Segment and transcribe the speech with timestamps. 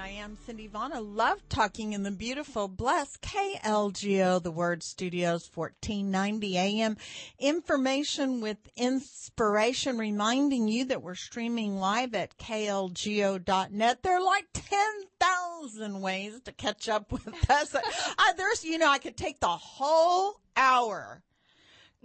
[0.00, 0.92] I am Cindy Vaughn.
[0.92, 6.96] I love talking in the beautiful, blessed KLGO, the Word Studios, 1490 AM.
[7.40, 14.02] Information with inspiration, reminding you that we're streaming live at KLGO.net.
[14.02, 17.74] There are like 10,000 ways to catch up with us.
[17.74, 17.80] I,
[18.18, 21.22] uh, there's, you know, I could take the whole hour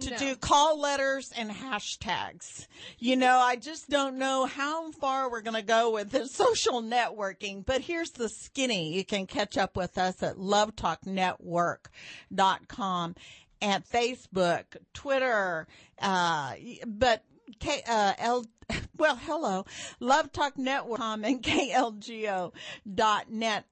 [0.00, 0.18] to No.
[0.18, 2.66] do call letters and hashtags.
[2.98, 6.82] You know, I just don't know how far we're going to go with this social
[6.82, 8.92] networking, but here's the skinny.
[8.94, 13.14] You can catch up with us at lovetalknetwork.com
[13.62, 15.66] at Facebook, Twitter,
[16.00, 16.54] uh,
[16.86, 17.22] but
[17.60, 18.46] K, uh, L,
[18.96, 19.64] well, hello,
[20.00, 22.52] Love Talk Network and KLGO.net.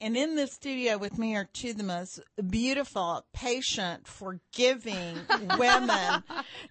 [0.00, 5.18] And in the studio with me are two of the most beautiful, patient, forgiving
[5.58, 6.22] women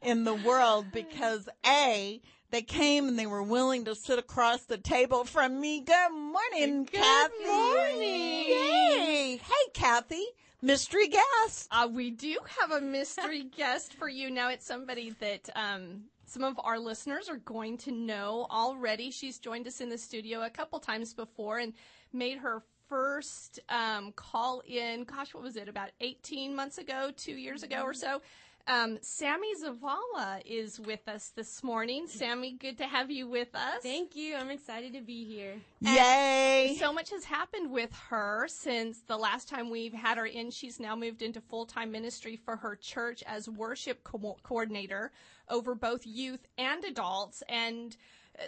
[0.01, 4.77] in the world because A, they came and they were willing to sit across the
[4.77, 5.81] table from me.
[5.81, 7.45] Good morning, Good Kathy.
[7.45, 8.45] morning.
[8.49, 9.37] Yay.
[9.41, 10.25] Hey, Kathy.
[10.61, 11.67] Mystery guest.
[11.71, 14.29] Uh, we do have a mystery guest for you.
[14.29, 19.11] Now it's somebody that um, some of our listeners are going to know already.
[19.11, 21.73] She's joined us in the studio a couple times before and
[22.13, 25.05] made her first um, call in.
[25.05, 25.69] Gosh, what was it?
[25.69, 28.21] About 18 months ago, two years ago or so.
[28.67, 32.05] Um, Sammy Zavala is with us this morning.
[32.07, 33.81] Sammy, good to have you with us.
[33.81, 34.35] Thank you.
[34.35, 35.55] I'm excited to be here.
[35.79, 36.75] Yay.
[36.77, 40.51] So much has happened with her since the last time we've had her in.
[40.51, 45.11] She's now moved into full time ministry for her church as worship co- coordinator
[45.49, 47.41] over both youth and adults.
[47.47, 47.95] And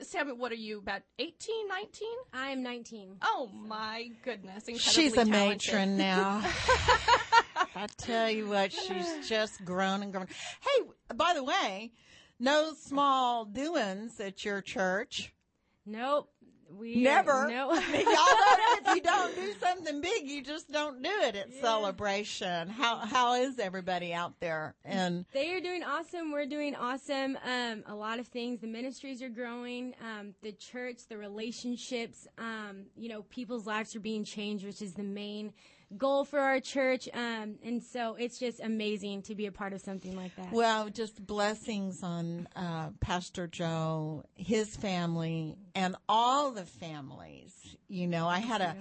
[0.02, 2.08] Sammy, what are you, about 18, 19?
[2.33, 3.17] I am 19.
[3.23, 4.67] Oh my goodness.
[4.67, 5.31] Incredibly She's a talented.
[5.73, 6.41] matron now.
[7.75, 10.27] I tell you what, she's just grown and grown.
[10.61, 10.83] Hey,
[11.16, 11.91] by the way,
[12.39, 15.33] no small doings at your church.
[15.86, 16.30] Nope.
[16.78, 17.48] We Never.
[17.50, 17.70] No.
[17.73, 21.50] Y'all know that if you don't do something big, you just don't do it at
[21.54, 21.61] Yeah.
[21.61, 22.70] celebration.
[22.70, 24.76] How how is everybody out there?
[24.84, 26.32] And they are doing awesome.
[26.32, 27.38] We're doing awesome.
[27.45, 28.60] Um, a lot of things.
[28.61, 29.94] The ministries are growing.
[30.02, 32.28] Um, the church, the relationships.
[32.38, 35.54] Um, you know, people's lives are being changed, which is the main
[35.98, 37.08] goal for our church.
[37.14, 40.52] Um, and so it's just amazing to be a part of something like that.
[40.52, 47.54] well, just blessings on uh, Pastor Joe, his family, and all the families.
[47.87, 48.76] You know, I had a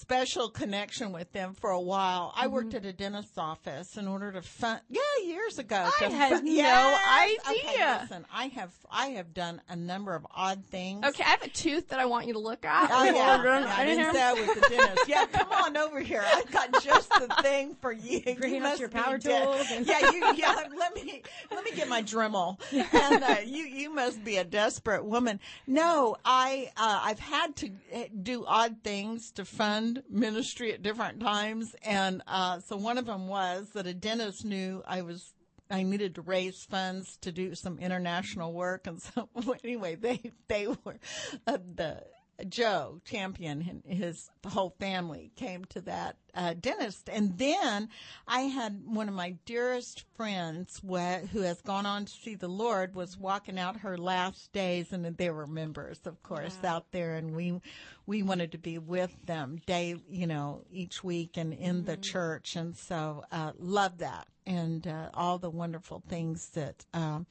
[0.00, 2.32] special connection with them for a while.
[2.36, 2.76] I worked Mm-hmm.
[2.78, 4.80] at a dentist's office in order to fund.
[4.90, 5.88] Yeah, years ago.
[6.00, 7.38] I had fund- no Yes.
[7.48, 7.98] Okay, idea.
[8.02, 11.04] listen, I have I have done a number of odd things.
[11.06, 12.90] Okay, I have a tooth that I want you to look at.
[12.92, 13.12] Oh yeah,
[13.44, 15.08] yeah I didn't say I was the dentist.
[15.08, 16.24] Yeah, come on over here.
[16.26, 18.20] I've got just the thing for you.
[18.36, 20.54] Bring you out must your power tools and- yeah, you, yeah.
[20.76, 22.58] Let me let me get my Dremel.
[22.92, 25.38] And uh, you you must be a desperate woman.
[25.66, 31.20] No, I uh, I've had to uh, do odd things to fund ministry at different
[31.20, 35.34] times, and uh, so one of them was that a dentist knew I was
[35.70, 39.28] I needed to raise funds to do some international work, and so
[39.64, 40.98] anyway, they they were
[41.46, 42.02] uh, the
[42.48, 47.88] Joe Champion and his whole family came to that uh, dentist, and then
[48.28, 52.48] I had one of my dearest friends wh- who has gone on to see the
[52.48, 57.14] Lord was walking out her last days, and they were members, of course, out there,
[57.14, 57.60] and we
[58.04, 62.54] we wanted to be with them day, you know, each week and in the church,
[62.54, 64.28] and so uh, love that.
[64.46, 66.84] And uh, all the wonderful things that.
[66.92, 67.26] Um,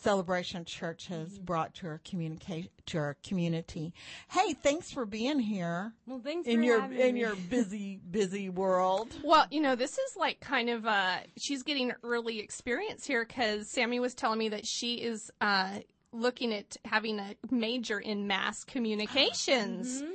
[0.00, 3.92] Celebration Church has brought to our communication to our community.
[4.30, 7.20] Hey, thanks for being here well, thanks in for your in me.
[7.20, 9.14] your busy busy world.
[9.22, 13.68] Well, you know, this is like kind of uh she's getting early experience here cuz
[13.68, 15.80] Sammy was telling me that she is uh
[16.12, 20.02] looking at having a major in mass communications.
[20.02, 20.10] Mhm.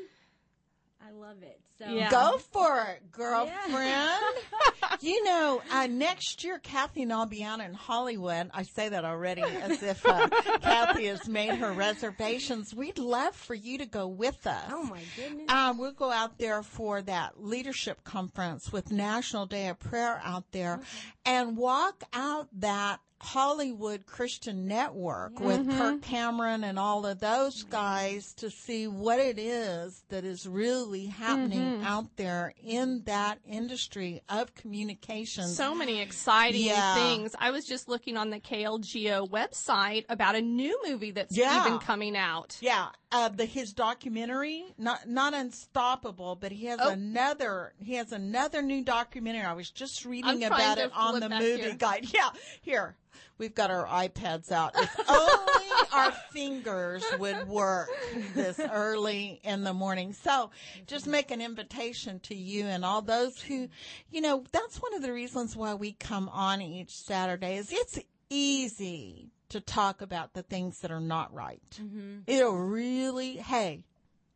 [1.26, 1.60] I love it.
[1.80, 2.10] So Yeah.
[2.10, 4.22] Go for it, girlfriend.
[5.02, 8.50] you know, uh, next year, Kathy and I'll be out in Hollywood.
[8.54, 10.30] I say that already as if uh,
[10.62, 12.74] Kathy has made her reservations.
[12.74, 14.70] We'd love for you to go with us.
[14.72, 15.50] Oh my goodness.
[15.50, 20.52] Um, we'll go out there for that leadership conference with National Day of Prayer out
[20.52, 20.80] there
[21.26, 25.78] and walk out that Hollywood Christian Network with mm-hmm.
[25.78, 31.08] Kirk Cameron and all of those guys to see what it is that is really
[31.08, 31.84] happening mm-hmm.
[31.84, 35.58] out there in that industry of communications.
[35.58, 36.94] So many exciting Yeah.
[36.96, 37.36] things.
[37.40, 41.66] I was just looking on the KLGO website about a new movie that's Yeah.
[41.66, 42.58] even coming out.
[42.62, 46.90] Yeah, uh, the his documentary, not not Unstoppable, but he has Oh.
[46.90, 49.44] another he has another new documentary.
[49.44, 51.76] I was just reading I'm about it on the movie here.
[51.76, 52.08] guide.
[52.14, 52.30] Yeah,
[52.62, 52.98] here
[53.38, 54.74] we've got our iPads out.
[54.76, 57.90] If only our fingers would work
[58.34, 60.12] this early in the morning.
[60.14, 60.52] So,
[60.88, 63.70] just make an invitation to you and all those who,
[64.12, 67.58] you know, that's one of the reasons why we come on each Saturday.
[67.58, 71.62] Is it's easy to talk about the things that are not right.
[71.80, 72.20] Mm-hmm.
[72.28, 73.84] It'll really, hey,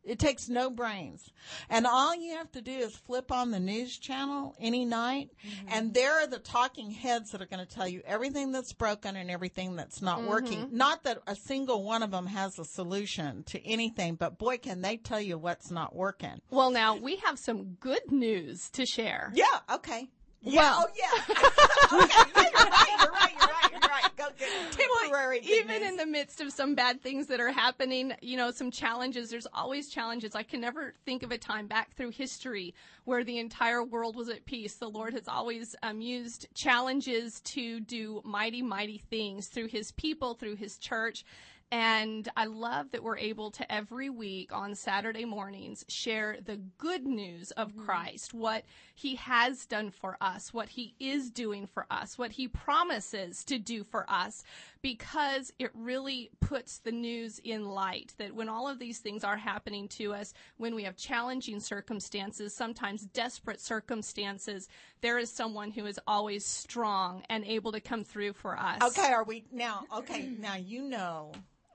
[0.02, 1.30] it takes no brains.
[1.68, 5.68] And all you have to do is flip on the news channel any night, mm-hmm.
[5.70, 9.16] and there are the talking heads that are going to tell you everything that's broken
[9.16, 10.28] and everything that's not mm-hmm.
[10.28, 10.68] working.
[10.72, 14.80] Not that a single one of them has a solution to anything, but boy, can
[14.80, 16.40] they tell you what's not working.
[16.50, 19.30] Well, now we have some good news to share.
[19.34, 20.08] Yeah, okay.
[20.42, 22.02] Yeah, Well- oh yeah.
[22.04, 23.59] okay, yeah, you're right, you're right, you're right,
[23.90, 24.16] right.
[24.16, 24.48] Go get
[25.04, 25.40] temporary.
[25.40, 28.70] good Even in the midst of some bad things that are happening, you know, some
[28.70, 30.34] challenges, there's always challenges.
[30.34, 34.28] I can never think of a time back through history where the entire world was
[34.28, 34.74] at peace.
[34.74, 40.34] The Lord has always um, used challenges to do mighty, mighty things through his people,
[40.34, 41.24] through his church.
[41.72, 47.06] And I love that we're able to every week on Saturday mornings share the good
[47.06, 47.84] news of mm-hmm.
[47.84, 52.48] Christ, what he has done for us, what he is doing for us, what he
[52.48, 54.42] promises to do for us,
[54.82, 59.36] because it really puts the news in light that when all of these things are
[59.36, 64.68] happening to us, when we have challenging circumstances, sometimes desperate circumstances,
[65.02, 68.82] there is someone who is always strong and able to come through for us.
[68.82, 69.84] Okay, are we now?
[69.94, 71.30] Okay, now you know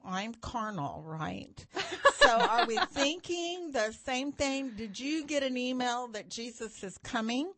[0.07, 1.65] I'm carnal, right?
[2.19, 4.71] So are we thinking the same thing?
[4.71, 7.51] Did you get an email that Jesus is coming?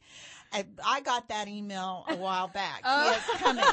[0.53, 2.81] I, I got that email a while back.
[2.89, 3.09] Oh.
[3.11, 3.63] He is coming.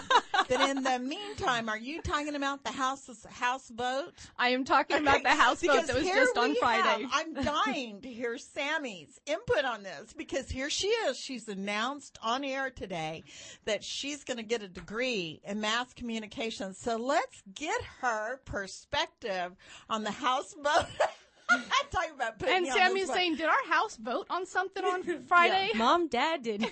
[0.48, 4.12] But in the meantime, are you talking about the house houseboat?
[4.38, 7.02] I am talking about the houseboat Because that was just on Friday.
[7.04, 11.16] have- I'm dying to hear Sammy's input on this because here she is.
[11.18, 13.22] She's announced on air today
[13.64, 16.74] that she's going to get a degree in mass communication.
[16.74, 19.52] So let's get her perspective
[19.88, 20.66] on the houseboat.
[21.00, 21.08] I'm
[21.90, 25.02] talking about putting and me on Sammy's saying, "Did our house vote on something on
[25.28, 26.64] Friday?" Mom, Dad did.
[26.64, 26.70] okay,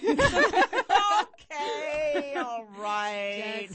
[2.37, 3.69] all right.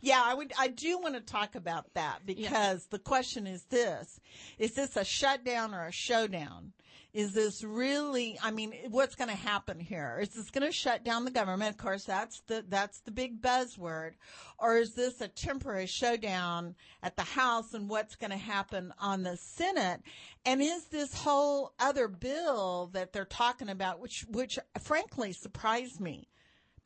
[0.00, 0.52] yeah, I would.
[0.58, 4.20] I do want to talk about that because the question is this:
[4.58, 6.72] Is this a shutdown or a showdown?
[7.16, 8.38] Is this really?
[8.42, 10.18] I mean, what's going to happen here?
[10.20, 11.70] Is this going to shut down the government?
[11.70, 14.10] Of course, that's the that's the big buzzword.
[14.58, 19.22] Or is this a temporary showdown at the House and what's going to happen on
[19.22, 20.02] the Senate?
[20.44, 26.28] And is this whole other bill that they're talking about, which which frankly surprised me,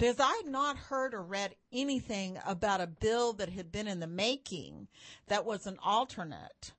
[0.01, 4.01] because I had not heard or read anything about a bill that had been in
[4.01, 4.89] the making
[5.29, 6.73] that was an alternate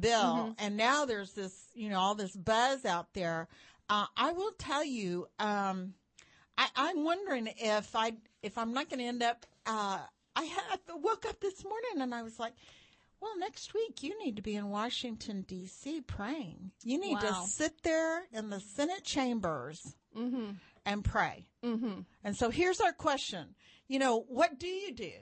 [0.00, 0.54] bill.
[0.58, 3.48] And now there's this, you know, all this buzz out there.
[3.88, 5.94] Uh, I will tell you, um,
[6.58, 10.00] I, I'm wondering if I, if I'm not going to end up, uh,
[10.36, 12.54] I had, I woke up this morning and I was like,
[13.20, 16.00] well, next week you need to be in Washington D.C.
[16.02, 16.72] praying.
[16.82, 17.44] You need Wow.
[17.44, 19.94] to sit there in the Senate chambers
[20.84, 21.46] and pray.
[21.64, 22.00] Mm-hmm.
[22.22, 23.54] And so here's our question.
[23.88, 25.12] You know, what do you do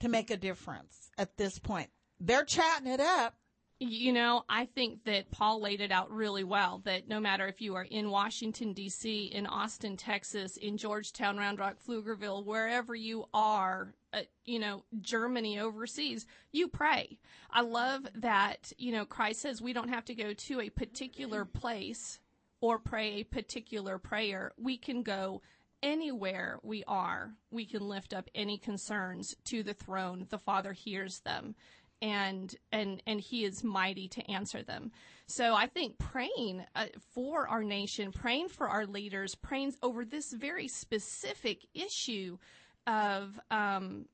[0.00, 1.90] to make a difference at this point?
[2.20, 3.36] They're chatting it up.
[3.80, 7.60] You know, I think that Paul laid it out really well that no matter if
[7.60, 13.24] you are in Washington, D.C., in Austin, Texas, in Georgetown, Round Rock, Pflugerville, wherever you
[13.34, 17.18] are, uh, you know, Germany, overseas, you pray.
[17.50, 21.44] I love that, you know, Christ says we don't have to go to a particular
[21.44, 22.20] place
[22.62, 24.52] or pray a particular prayer.
[24.56, 25.42] We can go
[25.82, 27.34] anywhere we are.
[27.50, 30.26] We can lift up any concerns to the throne.
[30.30, 31.54] The Father hears them
[32.00, 34.90] and and and he is mighty to answer them.
[35.26, 40.32] So I think praying uh, for our nation, praying for our leaders, praying over this
[40.32, 42.38] very specific issue
[42.86, 44.06] of um,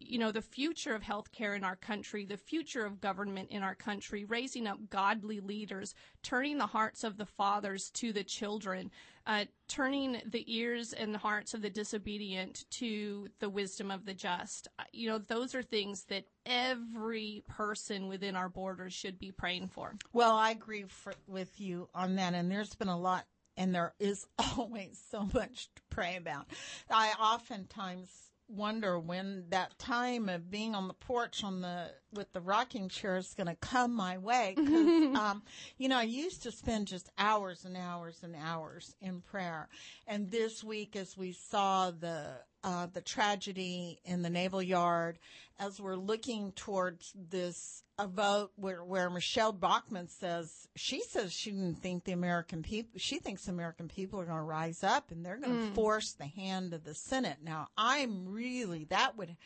[0.00, 3.74] you know the future of healthcare in our country, the future of government in our
[3.74, 8.90] country, raising up godly leaders, turning the hearts of the fathers to the children,
[9.26, 14.14] uh, turning the ears and the hearts of the disobedient to the wisdom of the
[14.14, 14.68] just.
[14.78, 19.68] Uh, You know, those are things that every person within our borders should be praying
[19.68, 19.94] for.
[20.12, 22.34] Well, I agree for, with you on that.
[22.34, 23.26] And there's been a lot,
[23.56, 24.26] and there is
[24.56, 26.46] always so much to pray about.
[26.90, 32.40] I oftentimes wonder when that time of being on the porch on the with the
[32.40, 34.54] rocking chair is going to come my way.
[34.56, 35.42] Because um,
[35.78, 39.68] you know I used to spend just hours and hours and hours in prayer,
[40.06, 45.18] and this week as we saw the uh, the tragedy in the Naval Yard,
[45.58, 51.50] as we're looking towards this a vote where, where Michele Bachmann says she says she
[51.50, 55.10] didn't think the American people she thinks the American people are going to rise up
[55.10, 57.36] and they're going to force the hand of the Senate.
[57.44, 59.36] Now I'm really that would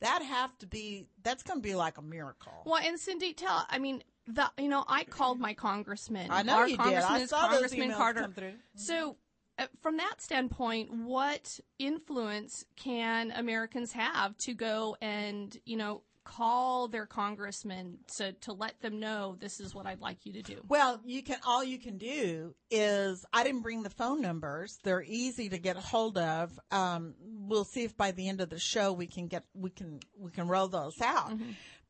[0.00, 2.62] that have to be that's going to be like a miracle.
[2.66, 6.28] Well, and Cindy, tell I mean the you know I called my congressman.
[6.30, 6.82] I know Our you did.
[6.82, 8.20] congressman I is saw those Congressman Carter.
[8.22, 8.54] come through.
[8.74, 9.16] So.
[9.58, 16.88] Uh, from that standpoint, what influence can Americans have to go and, you know, call
[16.88, 20.62] their congressman to, to let them know this is what I'd like you to do?
[20.68, 24.78] Well, you can all you can do is I didn't bring the phone numbers.
[24.82, 26.58] They're easy to get a hold of.
[26.70, 30.00] Um, we'll see if by the end of the show we can get we can
[30.16, 31.32] we can roll those out.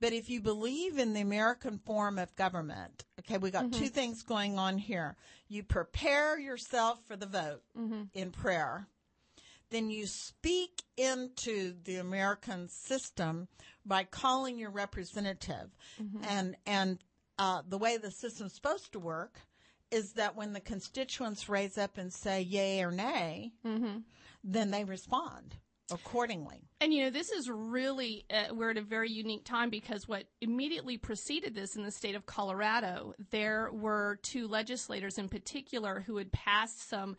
[0.03, 3.87] But if you believe in the American form of government, okay, we got two mm-hmm.
[3.87, 5.17] things going on here.
[5.47, 8.03] You prepare yourself for the vote mm-hmm.
[8.13, 8.89] in prayer.
[9.71, 13.47] Then you speak into the American system
[13.87, 15.71] by calling your representative.
[16.03, 16.25] Mm-hmm.
[16.29, 16.99] And, and,
[17.39, 19.39] uh, the way the system's supposed to work
[19.93, 23.53] is that when the constituents raise up and say yay or nay,
[24.43, 25.59] then they respond
[25.93, 26.63] accordingly.
[26.81, 30.25] And you know, this is really, uh, we're at a very unique time because what
[30.41, 36.17] immediately preceded this in the state of Colorado, there were two legislators in particular who
[36.17, 37.17] had passed some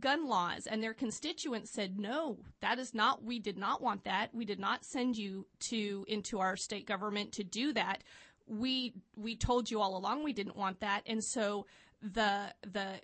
[0.00, 4.34] gun laws and their constituents said, no, that is not, we did not want that.
[4.34, 8.02] We did not send you to, into our state government to do that.
[8.46, 11.02] We, we told you all along we didn't want that.
[11.06, 11.66] And so
[12.02, 13.00] the, the,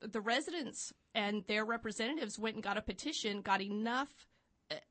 [0.00, 4.08] the residents and their representatives went and got a petition, got enough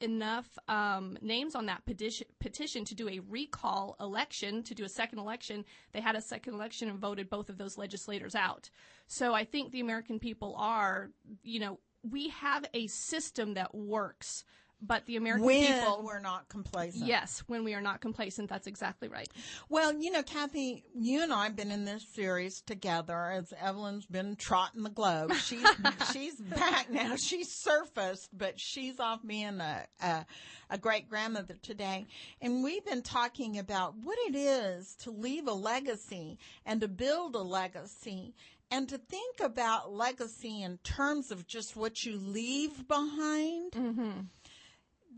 [0.01, 4.89] enough um, names on that petition, petition to do a recall election, to do a
[4.89, 5.65] second election.
[5.91, 8.69] They had a second election and voted both of those legislators out.
[9.07, 11.09] So I think the American people are,
[11.43, 14.45] you know, we have a system that works,
[14.81, 16.01] but the American When people.
[16.03, 17.05] we're not complacent.
[17.05, 19.27] Yes, when we are not complacent, that's exactly right.
[19.67, 24.05] Well, you know, Kathy, you and I have been in this series together as Evelyn's
[24.05, 25.33] been trotting the globe.
[25.35, 25.67] She's
[26.13, 27.15] she's back now.
[27.15, 30.25] She's surfaced, but she's off being a, a
[30.69, 32.07] a great grandmother today.
[32.41, 37.35] And we've been talking about what it is to leave a legacy and to build
[37.35, 38.35] a legacy
[38.71, 44.11] and to think about legacy in terms of just what you leave behind mm-hmm.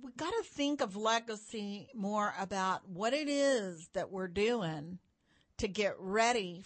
[0.02, 5.00] We got to think of legacy more about what it is that we're doing
[5.58, 6.64] to get ready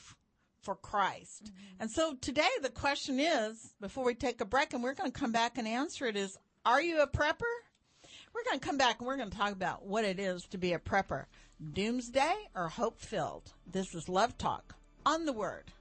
[0.62, 1.46] for Christ.
[1.46, 1.82] Mm-hmm.
[1.82, 5.20] And so today the question is, before we take a break, and we're going to
[5.20, 7.44] come back and answer it, is are you a prepper?
[8.34, 10.58] We're going to come back and we're going to talk about what it is to
[10.58, 11.26] be a prepper.
[11.74, 13.54] Doomsday or hope filled?
[13.66, 14.76] This is Love Talk
[15.06, 15.72] on the Word.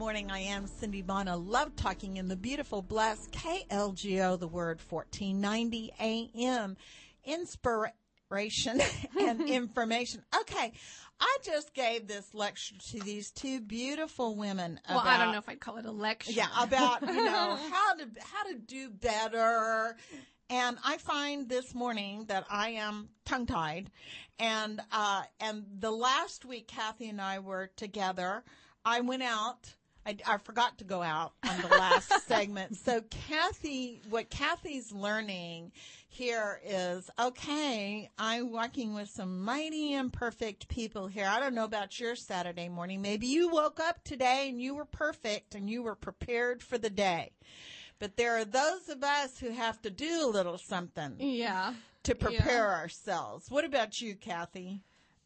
[0.00, 0.30] Morning.
[0.30, 1.36] I am Cindy Bonner.
[1.36, 6.78] Love talking in the beautiful, blessed KLGO, the word 1490 AM.
[7.22, 8.80] Inspiration
[9.20, 10.22] and information.
[10.40, 10.72] Okay.
[11.20, 14.80] I just gave this lecture to these two beautiful women.
[14.88, 16.32] Well, I don't know if I'd call it a lecture.
[16.32, 19.98] Yeah, about, you know, how to, how to do better.
[20.48, 23.90] And I find this morning that I am tongue tied.
[24.38, 28.44] And, uh, and the last week Kathy and I were together,
[28.82, 29.74] I went out.
[30.06, 32.76] I, I forgot to go out on the last segment.
[32.76, 35.72] So Kathy, what Kathy's learning
[36.08, 41.26] here is, okay, I'm working with some mighty imperfect people here.
[41.28, 43.02] I don't know about your Saturday morning.
[43.02, 46.90] Maybe you woke up today and you were perfect and you were prepared for the
[46.90, 47.32] day.
[47.98, 51.74] But there are those of us who have to do a little something Yeah.
[52.04, 53.50] to prepare ourselves.
[53.50, 54.80] What about you, Kathy?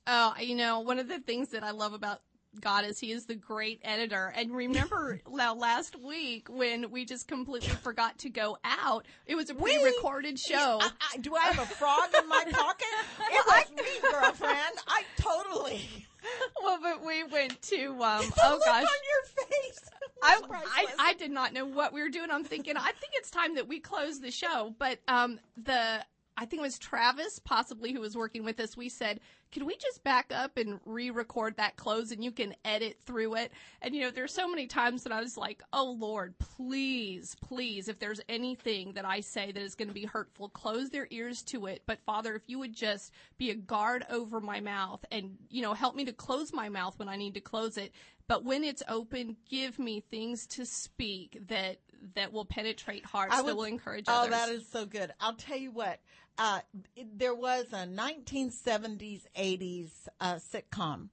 [0.09, 2.21] Oh, you know, one of the things that I love about
[2.61, 4.33] God is He is the great editor.
[4.37, 9.51] And remember now last week when we just completely forgot to go out, it was
[9.51, 10.79] a pre-recorded show.
[10.81, 12.87] I, I, do I have a frog in my pocket?
[13.33, 14.79] It was me, girlfriend.
[14.87, 16.07] I totally.
[16.63, 18.83] well, but we went to, um, oh look gosh.
[18.83, 19.81] on your face.
[20.23, 20.87] I, I.
[20.99, 22.31] I did not know what we were doing.
[22.31, 24.75] I'm thinking, I think it's time that we close the show.
[24.79, 26.05] But um, the
[26.37, 28.77] I think it was Travis, possibly, who was working with us.
[28.77, 29.21] We said,
[29.53, 33.53] "Can we just back up and re-record that close, and you can edit through it?"
[33.81, 37.89] And you know, there's so many times that I was like, "Oh Lord, please, please,
[37.89, 41.43] if there's anything that I say that is going to be hurtful, close their ears
[41.45, 45.39] to it." But Father, if you would just be a guard over my mouth, and
[45.51, 47.93] you know, help me to close my mouth when I need to close it,
[48.27, 51.79] but when it's open, give me things to speak that
[52.15, 54.31] that will penetrate hearts, would- that will encourage Oh, others.
[54.31, 55.13] that is so good.
[55.21, 56.01] I'll tell you what.
[56.39, 56.61] Uh,
[56.97, 61.09] it- there was a 1970s, 80s uh, sitcom,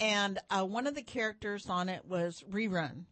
[0.00, 3.04] and uh, one of the characters on it was Rerun.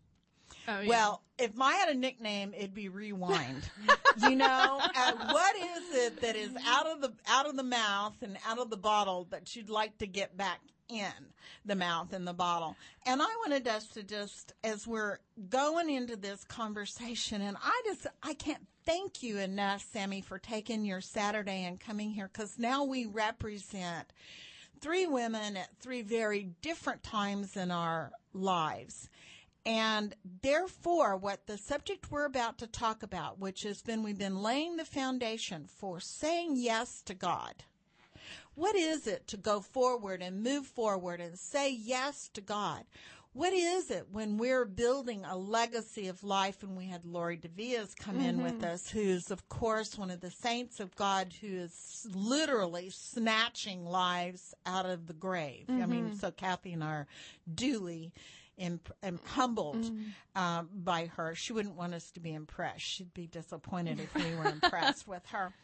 [0.68, 0.88] Oh, yeah.
[0.88, 3.62] Well, if I had a nickname, it'd be Rewind.
[4.18, 8.14] you know, uh, what is it that is out of the out of the mouth
[8.22, 11.32] and out of the bottle that you'd like to get back in
[11.64, 12.76] the mouth and the bottle?
[13.06, 15.18] And I wanted us to just, as we're
[15.48, 20.84] going into this conversation, and I just I can't thank you enough, Sammy, for taking
[20.84, 24.12] your Saturday and coming here because now we represent
[24.80, 29.08] three women at three very different times in our lives.
[29.66, 34.42] And therefore, what the subject we're about to talk about, which has been we've been
[34.42, 37.64] laying the foundation for saying yes to God.
[38.60, 42.84] What is it to go forward and move forward and say yes to God?
[43.32, 46.62] What is it when we're building a legacy of life?
[46.62, 50.30] And we had Lori DeVias come in with us, who's, of course, one of the
[50.30, 55.64] saints of God who is literally snatching lives out of the grave.
[55.70, 57.06] I mean, so Kathy and I are
[57.52, 58.12] duly
[58.58, 59.90] imp- um, humbled
[60.36, 61.34] um, by her.
[61.34, 62.82] She wouldn't want us to be impressed.
[62.82, 65.54] She'd be disappointed if we were impressed with her.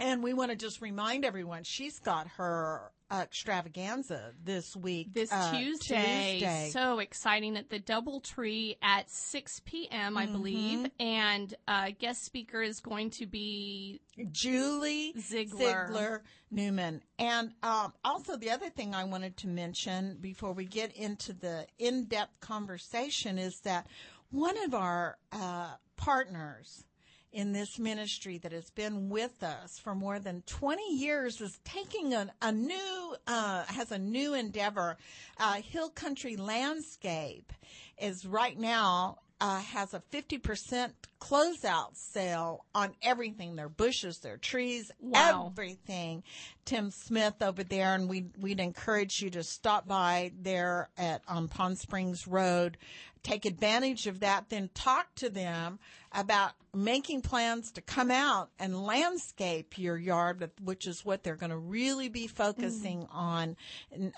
[0.00, 5.12] And we want to just remind everyone she's got her uh, extravaganza this week.
[5.12, 6.38] this uh, Tuesday.
[6.38, 6.70] Tuesday.
[6.72, 10.78] So exciting at the Doubletree at 6 p.m., I believe.
[10.78, 11.06] Mm-hmm.
[11.06, 15.86] And uh, guest speaker is going to be Julie Ziegler.
[15.88, 17.02] Ziegler Newman.
[17.18, 21.66] And um, also, the other thing I wanted to mention before we get into the
[21.78, 23.86] in depth conversation is that
[24.30, 26.84] one of our uh, partners
[27.32, 32.12] in this ministry that has been with us for more than 20 years is taking
[32.14, 34.96] a, a new, uh, has a new endeavor.
[35.38, 37.52] Uh, Hill Country Landscape
[37.98, 44.92] is right now uh, has a 50% closeout sale on everything their bushes, their trees,
[45.00, 45.48] Wow.
[45.50, 46.22] everything.
[46.64, 51.48] Tim Smith over there, and we, we'd encourage you to stop by there at on
[51.48, 52.78] Pond Springs Road.
[53.22, 55.78] Take advantage of that, then talk to them
[56.14, 61.50] about making plans to come out and landscape your yard, which is what they're going
[61.50, 63.56] to really be focusing on,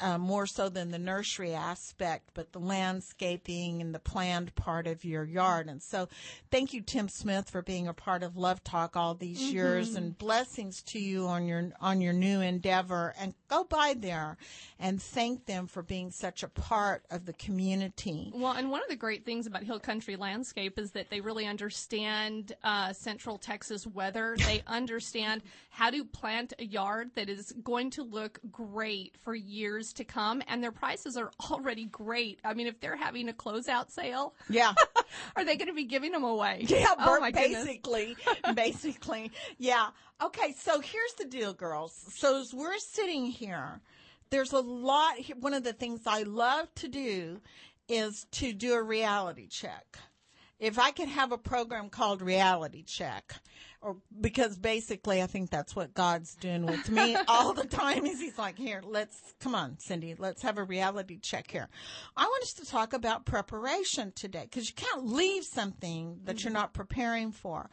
[0.01, 5.05] uh, more so than the nursery aspect, but the landscaping and the planned part of
[5.05, 5.69] your yard.
[5.69, 6.09] And so,
[6.51, 10.17] thank you, Tim Smith, for being a part of Love Talk all these years, and
[10.17, 13.15] blessings to you on your on your new endeavor.
[13.19, 14.37] And go by there
[14.79, 18.33] and thank them for being such a part of the community.
[18.35, 21.47] Well, and one of the great things about Hill Country Landscape is that they really
[21.47, 24.37] understand uh, Central Texas weather.
[24.39, 29.93] They understand how to plant a yard that is going to look great for years
[29.95, 32.39] to come, and their prices are already great.
[32.45, 34.75] I mean, if they're having a closeout sale, Yeah.
[35.37, 36.67] are they going to be giving them away?
[36.75, 38.17] Yeah, oh basically,
[38.55, 39.89] basically, yeah.
[40.23, 41.93] Okay, so here's the deal, girls.
[42.15, 43.81] So as we're sitting here,
[44.31, 45.15] there's a lot.
[45.39, 47.41] One of the things I love to do
[47.89, 49.99] is to do a reality check.
[50.61, 53.35] If I could have a program called Reality Check,
[53.85, 58.19] or because basically I think that's what God's doing with me all the time is
[58.19, 61.69] he's like, here, let's, come on, Cindy, let's have a reality check here.
[62.17, 66.51] I want us to talk about preparation today because you can't leave something that you're
[66.51, 66.61] mm-hmm.
[66.61, 67.69] not preparing for.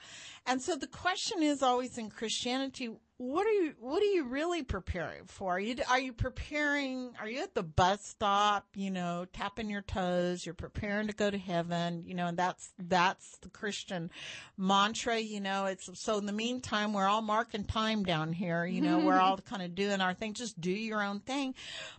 [0.46, 2.90] And so the question is always in Christianity,
[3.22, 5.52] what are you, what are you really preparing for?
[5.54, 9.84] Are you, are you preparing, are you at the bus stop, you know, tapping your
[9.84, 14.10] toes, you're preparing to go to heaven, you know, and that's, that's the Christian
[14.58, 18.82] mantra, you know, it's, so in the meantime, we're all marking time down here, you
[18.82, 21.54] know, we're all kind of doing our thing, just do your own thing.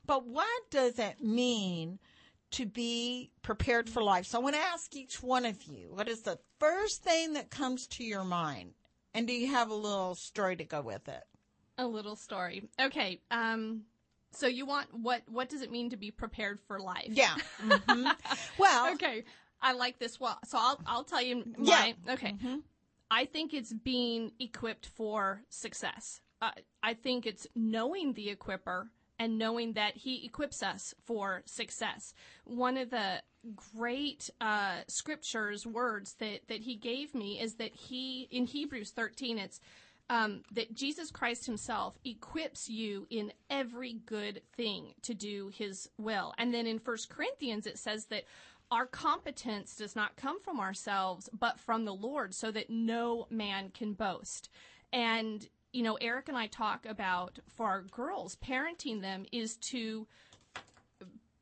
[0.05, 2.01] But what does it mean
[2.51, 4.27] to be prepared for life?
[4.27, 7.49] So I want to ask each one of you, what is the first thing that
[7.49, 8.73] comes to your mind?
[9.15, 11.23] And do you have a little story to go with it?
[11.79, 12.69] A little story.
[12.81, 13.21] Okay.
[13.31, 13.83] Um.
[14.33, 15.23] So you want what?
[15.29, 17.09] What does it mean to be prepared for life?
[17.11, 17.37] Yeah.
[17.61, 18.09] hmm
[18.59, 19.25] Well, Okay.
[19.61, 20.19] I like this.
[20.19, 21.93] Well, so I'll I'll tell you Yeah.
[22.07, 22.35] my okay.
[23.11, 26.21] I think it's being equipped for success.
[26.41, 26.51] Uh,
[26.83, 28.91] I think it's knowing the equipper
[29.23, 32.13] and knowing that he equips us for success.
[32.45, 33.23] One of the
[33.79, 39.39] great uh, scriptures words that that he gave me is that he in Hebrews 13
[39.39, 39.61] it's
[40.11, 46.35] um, that Jesus Christ Himself equips you in every good thing to do His will.
[46.37, 48.25] And then in First Corinthians, it says that
[48.73, 53.71] our competence does not come from ourselves, but from the Lord, so that no man
[53.73, 54.51] can boast.
[54.93, 60.07] And you know, Eric and I talk about for our girls, parenting them is to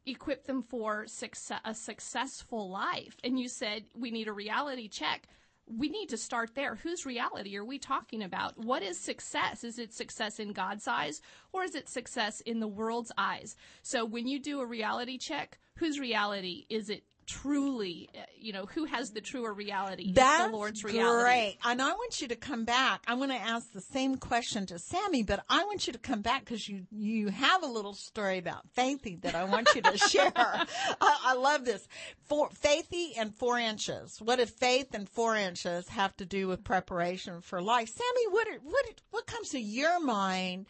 [0.07, 3.17] equip them for success, a successful life.
[3.25, 5.27] And you said we need a reality check.
[5.67, 6.77] We need to start there.
[6.77, 8.59] Whose reality are we talking about?
[8.59, 9.63] What is success?
[9.63, 11.21] Is it success in God's eyes
[11.53, 13.57] or is it success in the world's eyes?
[13.83, 18.67] So when you do a reality check, whose reality is it truly, uh, you know,
[18.67, 20.13] who has the truer reality?
[20.13, 21.23] That's the Lord's reality.
[21.23, 21.59] great.
[21.65, 23.03] And I want you to come back.
[23.07, 26.23] I'm going to ask the same question to Sammy, but I want you to come
[26.23, 29.99] back because you you have a little story about Faithy that I want you to
[30.09, 30.33] share.
[30.35, 30.67] I,
[31.01, 31.87] I love this.
[32.25, 34.21] For Faithy and four inches.
[34.21, 37.89] What if faith and four inches have to do with preparation for life?
[37.89, 40.67] Sammy, what what what comes to your mind?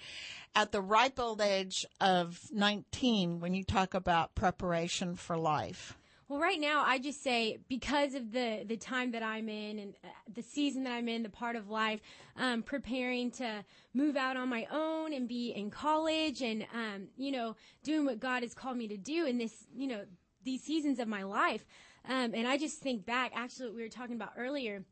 [0.53, 5.97] At the ripe old age of 19, when you talk about preparation for life.
[6.31, 9.95] Well, right now, I just say because of the the time that I'm in and
[10.05, 11.99] uh, the season that I'm in, the part of life,
[12.37, 13.65] um, preparing to
[13.95, 18.21] move out on my own and be in college, and um, you know, doing what
[18.21, 20.05] God has called me to do in this, you know,
[20.45, 21.67] these seasons of my life.
[22.09, 24.85] Um, and I just think back, actually, what we were talking about earlier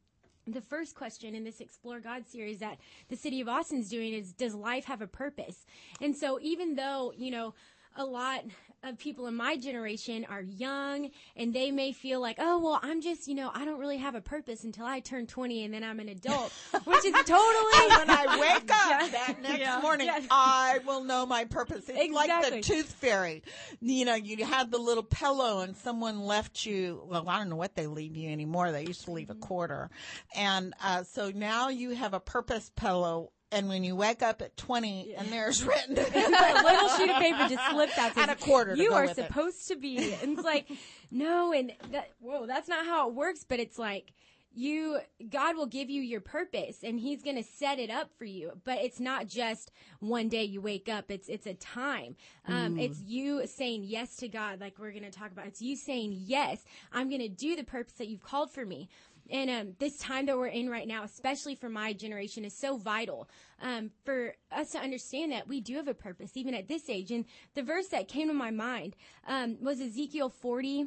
[0.44, 2.78] the first question in this Explore God series that
[3.10, 5.66] the city of Austin's doing is Does life have a purpose?
[6.00, 7.54] And so, even though, you know,
[7.96, 8.44] a lot
[8.82, 13.00] of people in my generation are young and they may feel like, oh, well, I'm
[13.00, 15.82] just, you know, I don't really have a purpose until I turn 20 and then
[15.82, 16.52] I'm an adult,
[16.84, 17.96] which is totally.
[17.96, 19.80] when I wake up that next Yeah.
[19.80, 20.08] morning.
[20.30, 21.88] I will know my purpose.
[21.88, 23.42] It's like the tooth fairy.
[23.80, 27.56] You know, you had the little pillow and someone left you, well, I don't know
[27.56, 28.70] what they leave you anymore.
[28.72, 29.40] They used to leave a Mm-hmm.
[29.42, 29.90] quarter.
[30.36, 33.32] And, uh, so now you have a purpose pillow.
[33.50, 37.48] And when you wake up at 20 and there's written, a little sheet of paper
[37.48, 38.16] just slipped out.
[38.16, 40.12] And a quarter You are with it." supposed to be.
[40.22, 40.70] And it's like,
[41.10, 43.44] no, and that, whoa, that's not how it works.
[43.48, 44.12] But it's like,
[44.54, 44.98] you,
[45.30, 48.52] God will give you your purpose and he's going to set it up for you.
[48.64, 51.10] But it's not just one day you wake up.
[51.10, 52.16] It's, it's a time.
[52.46, 55.46] Um, it's you saying yes to God, like we're going to talk about.
[55.46, 58.88] It's you saying, yes, I'm going to do the purpose that you've called for me.
[59.30, 62.76] And um, this time that we're in right now, especially for my generation, is so
[62.76, 63.28] vital
[63.60, 67.10] um, for us to understand that we do have a purpose, even at this age.
[67.10, 70.86] And the verse that came to my mind um, was Ezekiel 40,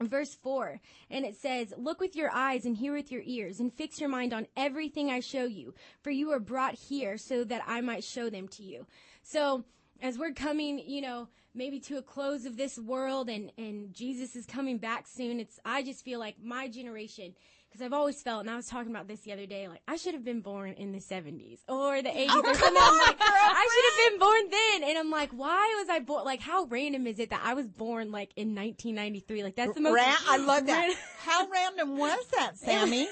[0.00, 0.78] verse 4
[1.10, 4.10] and it says look with your eyes and hear with your ears and fix your
[4.10, 8.04] mind on everything i show you for you are brought here so that i might
[8.04, 8.86] show them to you
[9.22, 9.64] so
[10.02, 14.36] as we're coming you know maybe to a close of this world and and jesus
[14.36, 17.34] is coming back soon it's i just feel like my generation
[17.68, 19.96] because I've always felt, and I was talking about this the other day, like I
[19.96, 22.76] should have been born in the 70s or the 80s or something.
[22.80, 24.90] I'm like, I should have been born then.
[24.90, 26.24] And I'm like, why was I born?
[26.24, 29.42] Like, how random is it that I was born like in 1993?
[29.42, 29.94] Like, that's the most.
[29.94, 30.80] Ra- I love that.
[30.88, 33.02] ran- How random was that, Sammy?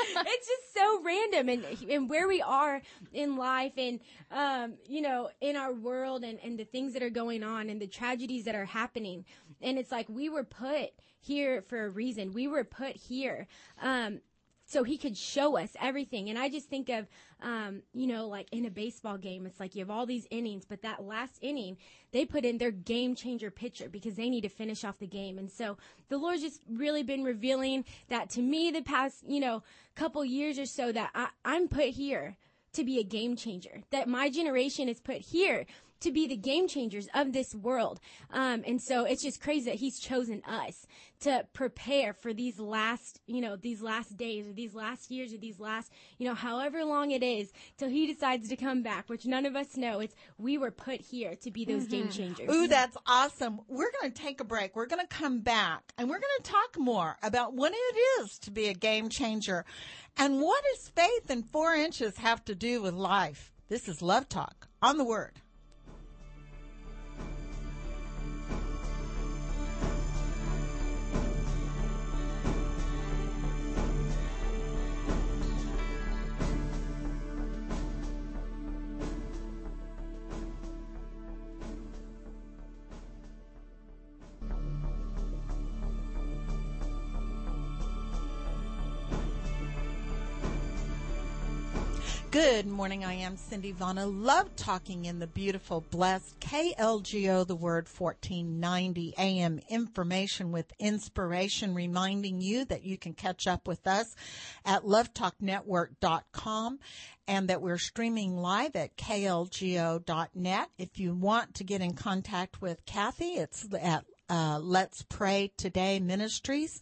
[0.00, 2.80] it's just so random and and where we are
[3.12, 7.10] in life and um you know in our world and and the things that are
[7.10, 9.24] going on and the tragedies that are happening
[9.60, 10.90] and it's like we were put
[11.20, 13.46] here for a reason we were put here
[13.82, 14.20] um
[14.68, 16.28] so he could show us everything.
[16.28, 17.06] And I just think of,
[17.40, 20.66] um, you know, like in a baseball game, it's like you have all these innings,
[20.66, 21.78] but that last inning,
[22.12, 25.38] they put in their game changer pitcher because they need to finish off the game.
[25.38, 25.78] And so
[26.10, 29.62] the Lord's just really been revealing that to me the past, you know,
[29.94, 32.36] couple years or so that I, I'm put here
[32.74, 35.64] to be a game changer, that my generation is put here
[36.00, 38.00] to be the game changers of this world.
[38.30, 40.86] Um, and so it's just crazy that he's chosen us
[41.20, 45.38] to prepare for these last, you know, these last days or these last years or
[45.38, 49.26] these last, you know, however long it is till he decides to come back, which
[49.26, 50.00] none of us know.
[50.00, 52.48] It's we were put here to be those game changers.
[52.54, 53.60] Ooh, that's awesome.
[53.66, 54.76] We're going to take a break.
[54.76, 58.38] We're going to come back and we're going to talk more about what it is
[58.40, 59.64] to be a game changer
[60.16, 63.52] and what does faith in four inches have to do with life.
[63.68, 65.32] This is Love Talk on the Word.
[92.40, 93.04] Good morning.
[93.04, 94.06] I am Cindy Vonna.
[94.08, 102.40] Love talking in the beautiful, blessed KLGO, the word 1490 AM information with inspiration, reminding
[102.40, 104.14] you that you can catch up with us
[104.64, 106.78] at lovetalknetwork.com
[107.26, 110.68] and that we're streaming live at klgo.net.
[110.78, 116.00] If you want to get in contact with Kathy, it's at uh, Let's Pray Today
[116.00, 116.80] Ministries,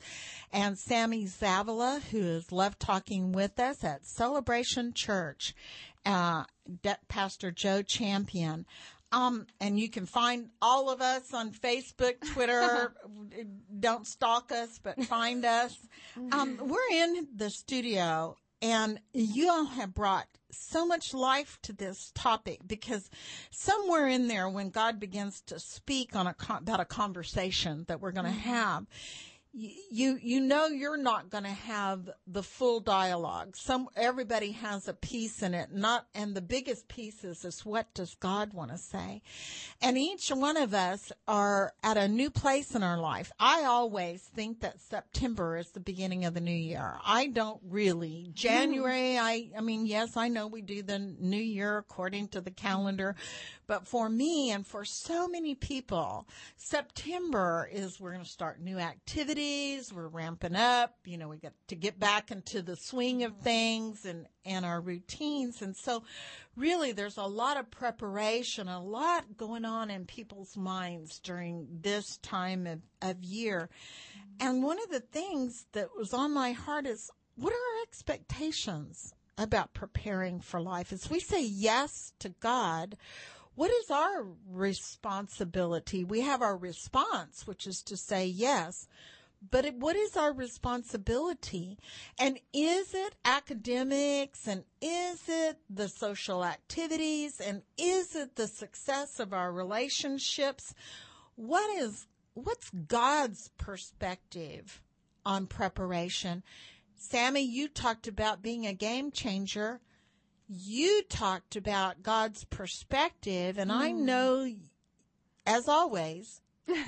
[0.52, 5.54] and Sammy Zavala, who is love talking with us at Celebration Church,
[6.04, 6.44] uh,
[6.82, 8.66] De- Pastor Joe Champion.
[9.12, 12.92] Um, and you can find all of us on Facebook, Twitter.
[13.80, 15.76] Don't stalk us, but find us.
[16.32, 20.26] Um, we're in the studio and you all have brought
[20.58, 23.10] so much life to this topic because
[23.50, 28.12] somewhere in there, when God begins to speak on a about a conversation that we're
[28.12, 28.50] going to mm-hmm.
[28.50, 28.86] have,
[29.56, 33.56] you you know you're not going to have the full dialogue.
[33.56, 37.92] Some everybody has a piece in it not and the biggest piece is, is what
[37.94, 39.22] does god want to say?
[39.80, 43.32] And each one of us are at a new place in our life.
[43.40, 46.98] I always think that september is the beginning of the new year.
[47.04, 48.30] I don't really.
[48.34, 49.20] January mm.
[49.20, 53.16] i i mean yes i know we do the new year according to the calendar
[53.66, 58.78] but for me and for so many people, September is we're going to start new
[58.78, 59.45] activities.
[59.92, 60.94] We're ramping up.
[61.04, 64.80] You know, we got to get back into the swing of things and, and our
[64.80, 65.62] routines.
[65.62, 66.02] And so
[66.56, 72.18] really there's a lot of preparation, a lot going on in people's minds during this
[72.18, 73.68] time of, of year.
[74.40, 79.14] And one of the things that was on my heart is what are our expectations
[79.38, 80.92] about preparing for life?
[80.92, 82.96] As we say yes to God,
[83.54, 86.04] what is our responsibility?
[86.04, 88.86] We have our response, which is to say yes.
[89.50, 91.78] But it, what is our responsibility?
[92.18, 94.46] And is it academics?
[94.46, 97.40] And is it the social activities?
[97.40, 100.74] And is it the success of our relationships?
[101.34, 104.82] What is, what's God's perspective
[105.24, 106.42] on preparation?
[106.96, 109.80] Sammy, you talked about being a game changer
[110.48, 113.74] you talked about God's perspective, and mm.
[113.74, 114.52] I know,
[115.44, 116.40] as always,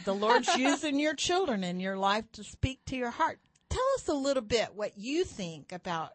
[0.05, 3.38] the Lord's using your children in your life to speak to your heart.
[3.69, 6.12] Tell us a little bit what you think about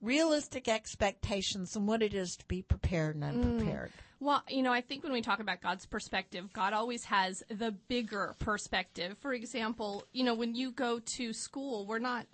[0.00, 3.42] realistic expectations and what it is to be prepared and mm.
[3.44, 3.90] unprepared.
[3.90, 4.02] Mm.
[4.20, 7.70] Well, you know, I think when we talk about God's perspective, God always has the
[7.70, 9.16] bigger perspective.
[9.20, 12.26] For example, you know, when you go to school, we're not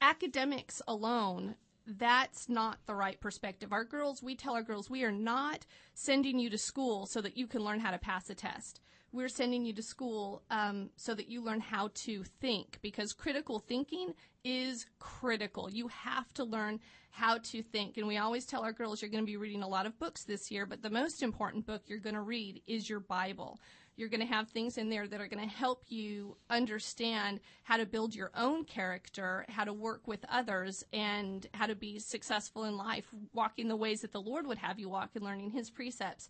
[0.00, 3.72] academics alone that's not the right perspective.
[3.72, 7.36] Our girls, we tell our girls, we are not sending you to school so that
[7.36, 8.80] you can learn how to pass a test.
[9.16, 13.58] We're sending you to school um, so that you learn how to think because critical
[13.58, 14.12] thinking
[14.44, 15.70] is critical.
[15.70, 16.80] You have to learn
[17.12, 17.96] how to think.
[17.96, 20.24] And we always tell our girls you're going to be reading a lot of books
[20.24, 23.58] this year, but the most important book you're going to read is your Bible.
[23.96, 27.78] You're going to have things in there that are going to help you understand how
[27.78, 32.64] to build your own character, how to work with others, and how to be successful
[32.64, 35.70] in life, walking the ways that the Lord would have you walk and learning His
[35.70, 36.28] precepts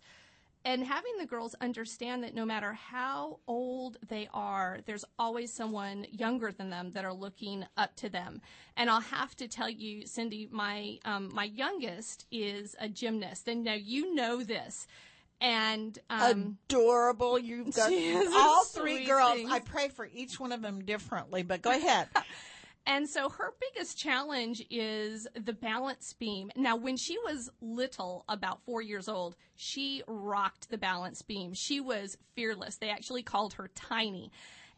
[0.67, 6.05] and having the girls understand that no matter how old they are, there's always someone
[6.11, 8.41] younger than them that are looking up to them.
[8.75, 13.63] And I'll have to tell you, Cindy, my um, my youngest is a gymnast, and
[13.63, 14.87] now you know this
[15.39, 17.39] and um, adorable.
[17.39, 17.89] You've got
[18.35, 19.35] all three girls.
[19.35, 19.49] Things.
[19.49, 22.09] I pray for each one of them differently, but go ahead.
[22.87, 26.49] and so her biggest challenge is the balance beam.
[26.55, 31.53] Now, when she was little, about four years old, she rocked the balance beam.
[31.53, 32.77] She was fearless.
[32.77, 34.31] They actually called her Tiny.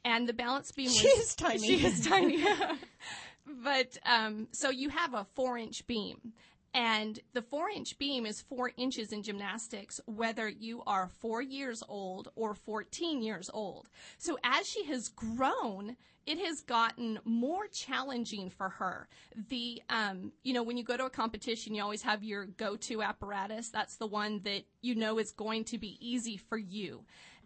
[0.04, 0.98] And the balance beam was.
[0.98, 1.60] She's tiny.
[1.60, 2.44] She is tiny.
[3.64, 6.34] but um, so you have a four inch beam.
[6.74, 11.84] And the four inch beam is four inches in gymnastics, whether you are four years
[11.88, 13.90] old or 14 years old.
[14.18, 19.08] So as she has grown, it has gotten more challenging for her.
[19.50, 22.76] The, um, you know, when you go to a competition, you always have your go
[22.76, 23.70] to apparatus.
[23.70, 27.04] That's the one that you know is going to be easy for you.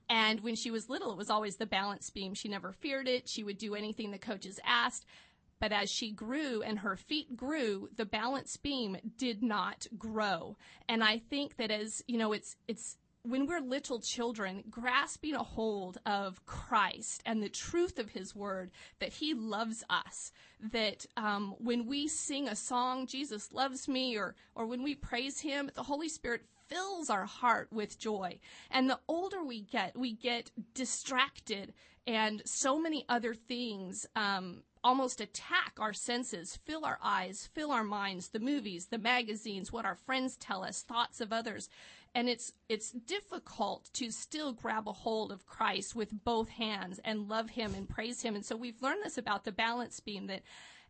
[0.09, 2.33] And when she was little, it was always the balance beam.
[2.33, 3.29] She never feared it.
[3.29, 5.05] She would do anything the coaches asked.
[5.63, 10.57] But as she grew and her feet grew, the balance beam did not grow.
[10.89, 15.43] And I think that as, you know, it's, it's, when we're little children, grasping a
[15.43, 21.55] hold of Christ and the truth of His Word, that He loves us, that um,
[21.59, 25.83] when we sing a song, Jesus loves me, or or when we praise Him, the
[25.83, 28.37] Holy Spirit fills our heart with joy.
[28.69, 31.73] And the older we get, we get distracted,
[32.05, 37.83] and so many other things um, almost attack our senses, fill our eyes, fill our
[37.83, 41.69] minds, the movies, the magazines, what our friends tell us, thoughts of others.
[42.15, 47.29] And it's, it's difficult to still grab a hold of Christ with both hands and
[47.29, 48.35] love him and praise him.
[48.35, 50.43] And so we've learned this about the balance beam that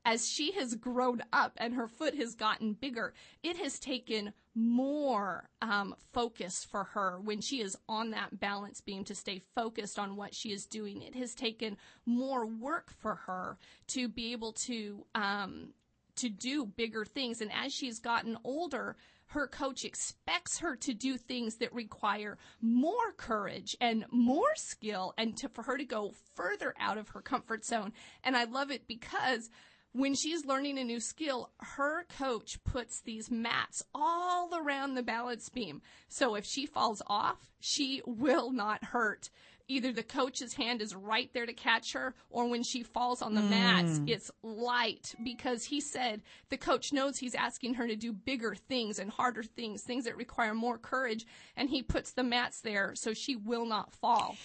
[0.05, 5.49] as she has grown up and her foot has gotten bigger, it has taken more
[5.61, 10.15] um, focus for her when she is on that balance beam to stay focused on
[10.15, 11.01] what she is doing.
[11.01, 15.69] It has taken more work for her to be able to um,
[16.15, 17.41] to do bigger things.
[17.41, 18.95] And as she's gotten older,
[19.27, 25.35] her coach expects her to do things that require more courage and more skill and
[25.37, 27.93] to, for her to go further out of her comfort zone.
[28.23, 29.49] And I love it because
[29.93, 35.49] when she's learning a new skill, her coach puts these mats all around the balance
[35.49, 35.82] beam.
[36.10, 39.29] So if she falls off, she will not hurt.
[39.69, 43.34] Either the coach's hand is right there to catch her, or when she falls on
[43.34, 43.51] the mm.
[43.51, 48.56] mats, it's light because he said the coach knows he's asking her to do bigger
[48.56, 51.25] things and harder things, things that require more courage,
[51.56, 54.36] and he puts the mats there so she will not fall.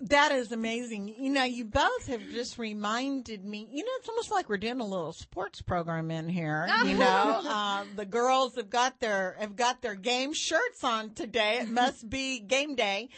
[0.00, 1.14] That is amazing.
[1.16, 3.68] You know, you both have just reminded me.
[3.70, 6.68] You know, it's almost like we're doing a little sports program in here.
[6.84, 11.58] You know, uh, the girls have got their have got their game shirts on today.
[11.62, 13.08] It must be game day.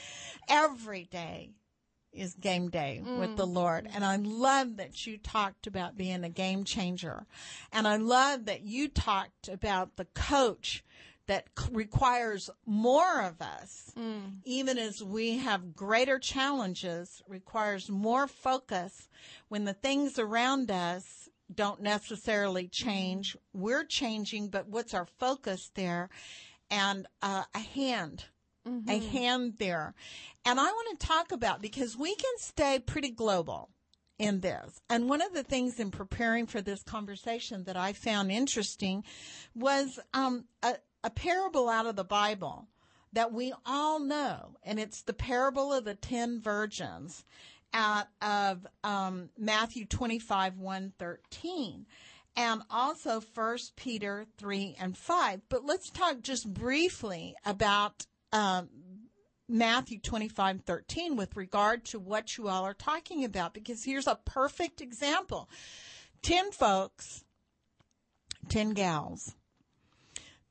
[0.49, 1.51] Every day
[2.13, 3.19] is game day mm.
[3.19, 7.27] with the Lord, and I love that you talked about being a game changer,
[7.73, 10.85] and I love that you talked about the coach
[11.27, 14.37] that requires more of us, mm.
[14.45, 19.09] even as we have greater challenges, requires more focus
[19.49, 23.37] when the things around us don't necessarily change.
[23.53, 26.09] We're changing, but what's our focus there?
[26.71, 28.25] And uh, a hand.
[28.67, 28.91] Mm-hmm.
[28.91, 29.95] A hand there.
[30.45, 33.71] And I want to talk about because we can stay pretty global
[34.19, 34.81] in this.
[34.89, 39.05] And one of the things in preparing for this conversation that I found interesting
[39.55, 42.67] was um, a, a parable out of the Bible
[43.13, 47.25] that we all know, and it's the parable of the ten virgins
[47.73, 51.87] out of um, Matthew 25, 1 13,
[52.37, 55.43] and also 1 Peter 3 and 5.
[55.49, 58.69] But let's talk just briefly about um,
[59.49, 64.19] Matthew 25, 13 with regard to what you all are talking about, because here's a
[64.25, 65.49] perfect example.
[66.21, 67.23] Ten folks,
[68.49, 69.36] ten gals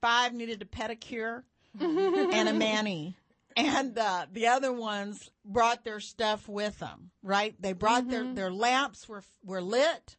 [0.05, 1.41] five needed a pedicure
[1.79, 3.15] and a mani.
[3.57, 7.55] And uh, the other ones brought their stuff with them, right?
[7.59, 8.11] They brought mm-hmm.
[8.11, 10.15] their, their lamps were, were lit.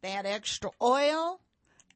[0.00, 1.40] They had extra oil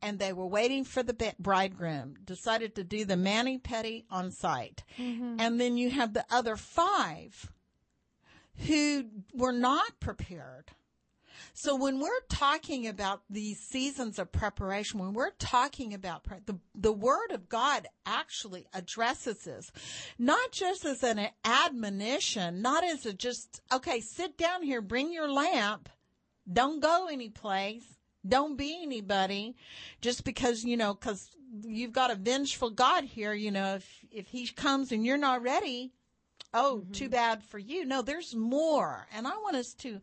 [0.03, 4.83] and they were waiting for the bridegroom, decided to do the mani pedi on site.
[4.99, 5.37] Mm-hmm.
[5.39, 7.51] And then you have the other five
[8.67, 10.73] who were not prepared
[11.55, 16.59] so when we're talking about these seasons of preparation, when we're talking about pre- the,
[16.75, 19.71] the word of God actually addresses this,
[20.19, 25.31] not just as an admonition, not as a just, okay, sit down here, bring your
[25.31, 25.89] lamp,
[26.51, 27.85] don't go anyplace,
[28.27, 29.57] don't be anybody,
[30.01, 31.31] just because, you know, cause
[31.65, 35.43] you've got a vengeful God here, you know, if, if he comes and you're not
[35.43, 35.93] ready,
[36.55, 36.93] oh, mm-hmm.
[36.93, 37.85] too bad for you.
[37.85, 39.07] No, there's more.
[39.15, 40.01] And I want us to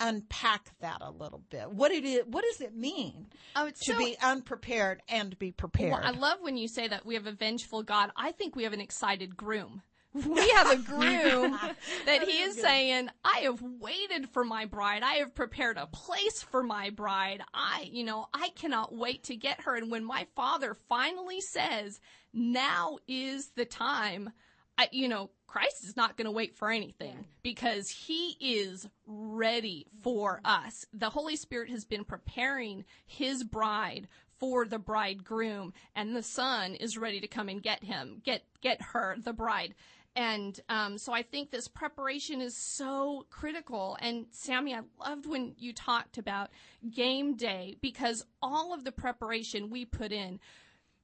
[0.00, 1.70] unpack that a little bit.
[1.70, 5.92] What it is, what does it mean oh, to so, be unprepared and be prepared?
[5.92, 8.10] Well, I love when you say that we have a vengeful God.
[8.16, 9.82] I think we have an excited groom.
[10.12, 11.52] We have a groom
[12.06, 12.64] that he is good.
[12.64, 15.04] saying, I have waited for my bride.
[15.04, 17.42] I have prepared a place for my bride.
[17.54, 19.76] I, you know, I cannot wait to get her.
[19.76, 22.00] And when my father finally says,
[22.32, 24.32] now is the time,
[24.76, 29.88] I, you know, Christ is not going to wait for anything because he is ready
[30.00, 30.86] for us.
[30.92, 34.06] The Holy Spirit has been preparing his bride
[34.38, 38.80] for the bridegroom and the son is ready to come and get him, get, get
[38.80, 39.74] her, the bride.
[40.14, 43.98] And um, so I think this preparation is so critical.
[44.00, 46.50] And Sammy, I loved when you talked about
[46.88, 50.38] game day because all of the preparation we put in,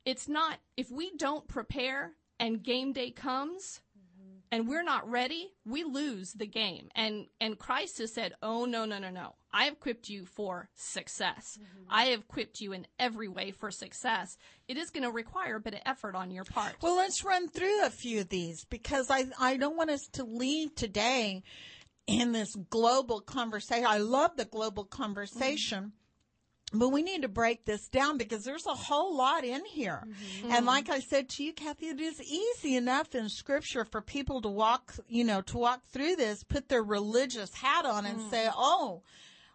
[0.04, 3.80] it's not, if we don't prepare and game day comes,
[4.50, 6.88] and we're not ready, we lose the game.
[6.94, 9.34] And and Christ has said, "Oh no, no, no, no.
[9.52, 11.58] I have equipped you for success.
[11.60, 11.84] Mm-hmm.
[11.88, 14.36] I have equipped you in every way for success.
[14.68, 17.48] It is going to require a bit of effort on your part." Well, let's run
[17.48, 21.42] through a few of these because I I don't want us to leave today
[22.06, 23.86] in this global conversation.
[23.86, 25.78] I love the global conversation.
[25.78, 25.96] Mm-hmm
[26.72, 30.02] but we need to break this down because there's a whole lot in here.
[30.06, 30.52] Mm-hmm.
[30.52, 34.42] And like I said to you, Kathy, it is easy enough in scripture for people
[34.42, 38.30] to walk, you know, to walk through this, put their religious hat on and mm.
[38.30, 39.02] say, oh,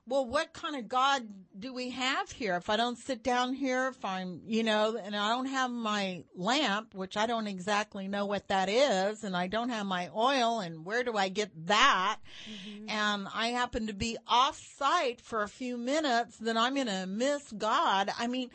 [0.08, 1.24] well, what kind of God
[1.58, 2.56] do we have here?
[2.56, 6.24] If I don't sit down here, if I'm, you know, and I don't have my
[6.36, 10.60] lamp, which I don't exactly know what that is, and I don't have my oil,
[10.60, 12.18] and where do I get that?
[12.50, 12.90] Mm-hmm.
[12.90, 17.06] And I happen to be off site for a few minutes, then I'm going to
[17.06, 18.12] miss God.
[18.18, 18.50] I mean,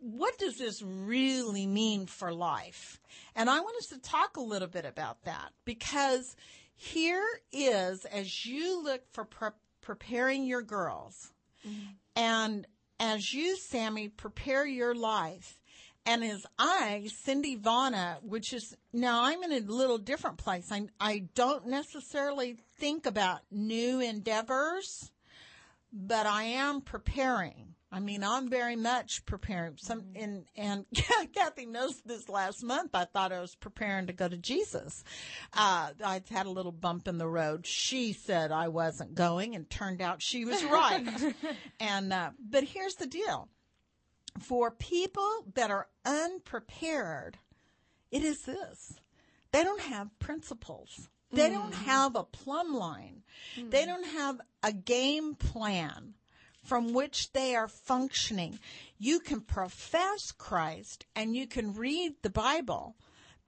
[0.00, 3.00] what does this really mean for life?
[3.34, 6.36] And I want us to talk a little bit about that because
[6.74, 11.32] here is, as you look for prep preparing your girls.
[11.66, 11.92] Mm-hmm.
[12.16, 12.66] And
[12.98, 15.58] as you, Sammy, prepare your life,
[16.06, 20.72] and as I, Cindy Vaughn, which is now I'm in a little different place.
[20.72, 25.12] I, I don't necessarily think about new endeavors,
[25.92, 27.69] but I am preparing.
[27.92, 29.76] I mean, I'm very much preparing.
[29.76, 30.22] Some mm-hmm.
[30.22, 30.86] and and
[31.34, 32.28] Kathy knows this.
[32.28, 35.02] Last month, I thought I was preparing to go to Jesus.
[35.52, 37.66] Uh, I had a little bump in the road.
[37.66, 41.04] She said I wasn't going, and turned out she was right.
[41.80, 43.48] and uh, but here's the deal:
[44.38, 47.38] for people that are unprepared,
[48.12, 49.00] it is this:
[49.50, 51.08] they don't have principles.
[51.32, 51.54] They mm.
[51.54, 53.22] don't have a plumb line.
[53.56, 53.70] Mm.
[53.70, 56.14] They don't have a game plan
[56.70, 58.56] from which they are functioning.
[58.96, 62.94] You can profess Christ and you can read the Bible,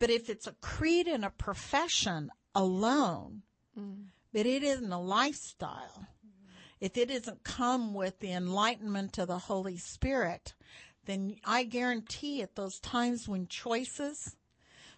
[0.00, 3.42] but if it's a creed and a profession alone,
[3.78, 4.06] mm.
[4.32, 6.08] but it isn't a lifestyle,
[6.80, 10.54] if it doesn't come with the enlightenment of the Holy Spirit,
[11.06, 14.34] then I guarantee at those times when choices,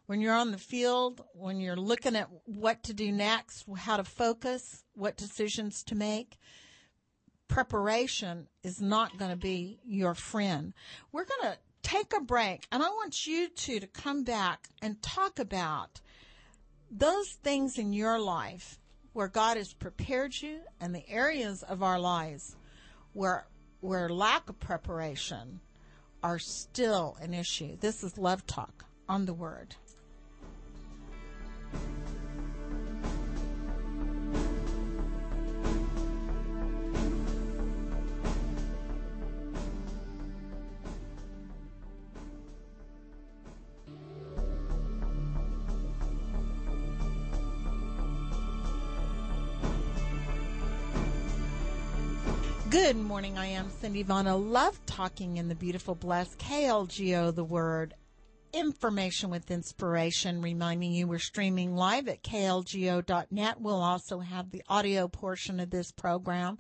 [0.07, 4.05] when you're on the field, when you're looking at what to do next, how to
[4.05, 6.39] focus, what decisions to make,
[7.49, 10.73] preparation is not going to be your friend.
[11.13, 15.01] We're going to take a break and I want you two to come back and
[15.03, 16.01] talk about
[16.91, 18.79] those things in your life
[19.13, 22.57] where God has prepared you and the areas of our lives
[23.13, 23.47] where
[23.81, 25.61] where lack of preparation
[26.23, 27.77] are still an issue.
[27.79, 29.77] This is Love Talk on the Word.
[52.75, 53.39] Good morning.
[53.39, 54.27] I am Cindy Vaughn.
[54.27, 57.95] I love talking in the beautiful, blessed KLGO, the word
[58.53, 63.61] information with inspiration, reminding you we're streaming live at klgo.net.
[63.61, 66.59] We'll also have the audio portion of this program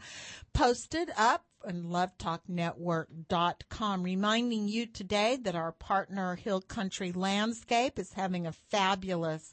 [0.52, 4.02] posted up and lovetalknetwork.com.
[4.02, 9.52] Reminding you today that our partner Hill Country Landscape is having a fabulous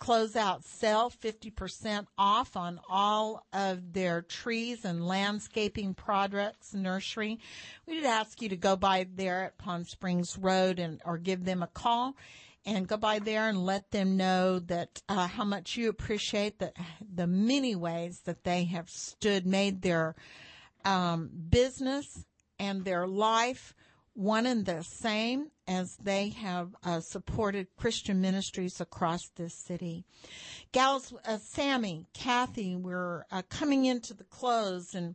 [0.00, 7.38] closeout sale, 50% off on all of their trees and landscaping products, nursery.
[7.86, 11.44] We did ask you to go by there at Pond Springs Road and, or give
[11.44, 12.16] them a call
[12.66, 16.72] and go by there and let them know that uh, how much you appreciate the
[17.14, 20.14] the many ways that they have stood, made their
[20.84, 22.26] um, business
[22.58, 23.74] and their life
[24.20, 30.04] one and the same as they have uh, supported Christian ministries across this city.
[30.72, 35.14] Gals, uh, Sammy, Kathy, we're uh, coming into the close and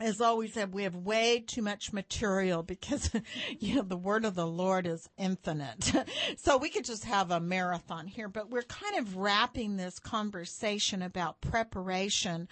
[0.00, 3.10] as always said, we have way too much material because,
[3.60, 5.92] you know, the word of the Lord is infinite.
[6.36, 11.00] so we could just have a marathon here, but we're kind of wrapping this conversation
[11.00, 12.48] about preparation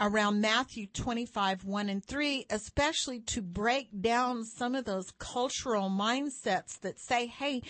[0.00, 6.80] around Matthew 25, 1 and 3, especially to break down some of those cultural mindsets
[6.80, 7.62] that say, hey,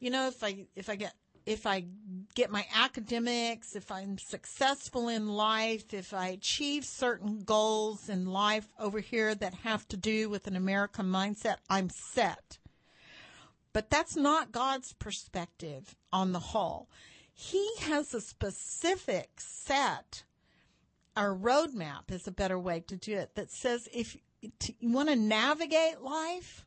[0.00, 1.14] you know, if I, if I get
[1.46, 1.84] if I
[2.34, 8.66] get my academics, if I'm successful in life, if I achieve certain goals in life
[8.80, 12.58] over here that have to do with an American mindset, I'm set.
[13.72, 16.88] But that's not God's perspective on the whole.
[17.32, 20.24] He has a specific set,
[21.16, 25.16] our roadmap is a better way to do it, that says if you want to
[25.16, 26.66] navigate life,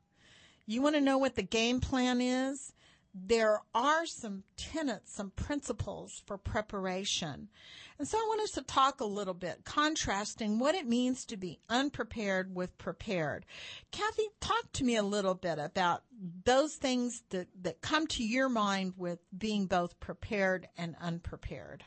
[0.65, 2.73] you want to know what the game plan is,
[3.13, 7.49] there are some tenets, some principles for preparation.
[7.97, 11.37] And so I want us to talk a little bit, contrasting what it means to
[11.37, 13.45] be unprepared with prepared.
[13.91, 16.03] Kathy, talk to me a little bit about
[16.45, 21.83] those things that, that come to your mind with being both prepared and unprepared.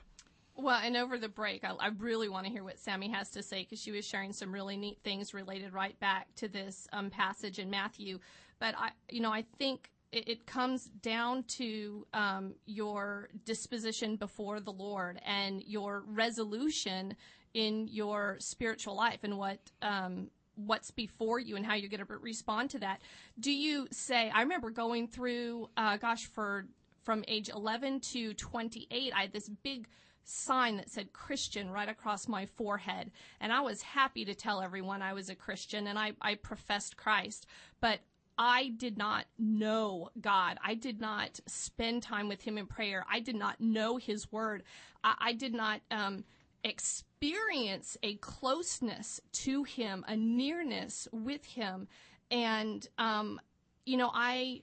[0.55, 3.43] Well, and over the break, I, I really want to hear what Sammy has to
[3.43, 7.09] say because she was sharing some really neat things related right back to this um,
[7.09, 8.18] passage in Matthew.
[8.59, 14.60] But I, you know, I think it, it comes down to um, your disposition before
[14.60, 17.16] the Lord and your resolution
[17.54, 22.18] in your spiritual life and what um, what's before you and how you're going to
[22.18, 23.00] respond to that.
[23.40, 24.30] Do you say?
[24.30, 26.66] I remember going through, uh, gosh, for
[27.02, 29.88] from age 11 to 28, I had this big
[30.24, 33.10] sign that said Christian right across my forehead.
[33.40, 36.96] And I was happy to tell everyone I was a Christian and I, I professed
[36.96, 37.46] Christ.
[37.80, 38.00] But
[38.45, 40.59] I did not know God.
[40.64, 43.07] I did not spend time with Him in prayer.
[43.09, 44.64] I did not know His Word.
[45.05, 46.24] I, I did not um,
[46.64, 51.86] experience a closeness to Him, a nearness with Him.
[52.32, 53.40] And, um,
[53.86, 54.62] you know, I,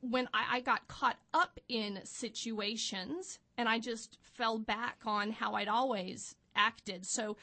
[0.00, 5.54] when I, I got caught up in situations and I just fell back on how
[5.54, 7.06] I'd always acted.
[7.06, 7.38] So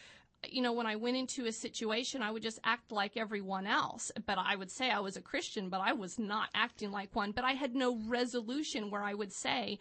[0.50, 4.12] you know, when I went into a situation, I would just act like everyone else.
[4.26, 7.32] But I would say I was a Christian, but I was not acting like one.
[7.32, 9.80] But I had no resolution where I would say,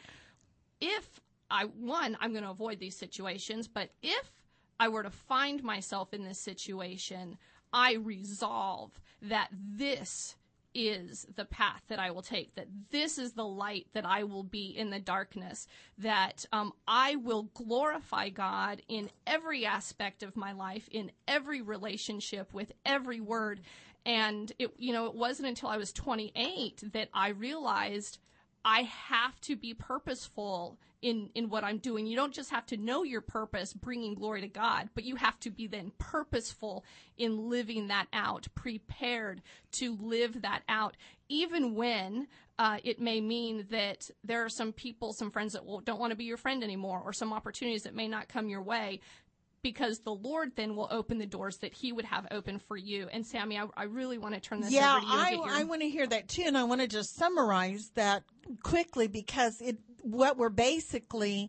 [0.81, 4.33] if I, one, I'm going to avoid these situations, but if
[4.81, 7.39] I were to find myself in this situation,
[7.73, 10.37] I resolve that this
[10.75, 14.43] is the path that I will take, that this is the light that I will
[14.43, 15.67] be in the darkness,
[15.99, 22.53] that um, I will glorify God in every aspect of my life, in every relationship,
[22.53, 23.61] with every word.
[24.05, 28.19] And it, you know, it wasn't until I was 28 that I realized
[28.65, 32.07] I have to be purposeful in in what I'm doing.
[32.07, 35.39] You don't just have to know your purpose, bringing glory to God, but you have
[35.41, 36.85] to be then purposeful
[37.19, 39.43] in living that out, prepared
[39.73, 40.97] to live that out,
[41.29, 45.81] even when uh, it may mean that there are some people, some friends that will,
[45.81, 48.63] don't want to be your friend anymore, or some opportunities that may not come your
[48.63, 49.01] way
[49.63, 53.09] because the Lord then will open the doors that He would have open for you.
[53.13, 55.19] And Sammy, I, I really want to turn this yeah, over to you.
[55.19, 55.49] I, your...
[55.49, 58.25] I want to hear that too, and I want to just summarize that
[58.63, 61.49] quickly because it what we're basically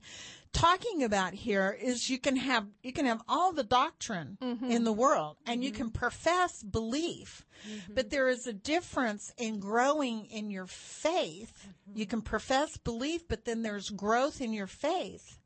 [0.53, 4.70] talking about here is you can have you can have all the doctrine mm-hmm.
[4.70, 5.64] in the world and mm-hmm.
[5.64, 7.93] you can profess belief mm-hmm.
[7.95, 11.97] but there is a difference in growing in your faith mm-hmm.
[11.97, 15.39] you can profess belief but then there's growth in your faith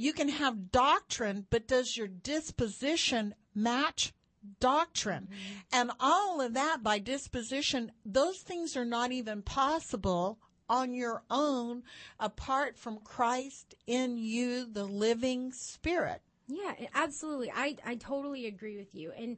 [0.00, 4.14] you can have doctrine, but does your disposition match
[4.58, 5.28] doctrine?
[5.30, 5.58] Mm-hmm.
[5.72, 10.38] And all of that by disposition, those things are not even possible
[10.70, 11.82] on your own
[12.18, 16.22] apart from Christ in you, the living spirit.
[16.48, 17.52] Yeah, absolutely.
[17.54, 19.12] I, I totally agree with you.
[19.18, 19.36] And,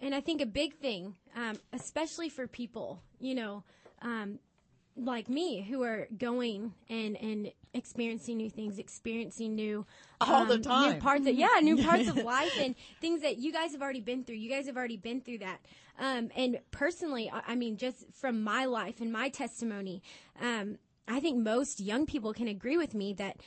[0.00, 3.62] and I think a big thing, um, especially for people, you know,
[4.02, 4.40] um,
[5.04, 9.86] like me who are going and and experiencing new things, experiencing new
[10.20, 13.38] all um, the time new parts of yeah new parts of life and things that
[13.38, 14.36] you guys have already been through.
[14.36, 15.60] You guys have already been through that.
[15.98, 20.02] Um, and personally, I, I mean, just from my life and my testimony,
[20.40, 23.40] um, I think most young people can agree with me that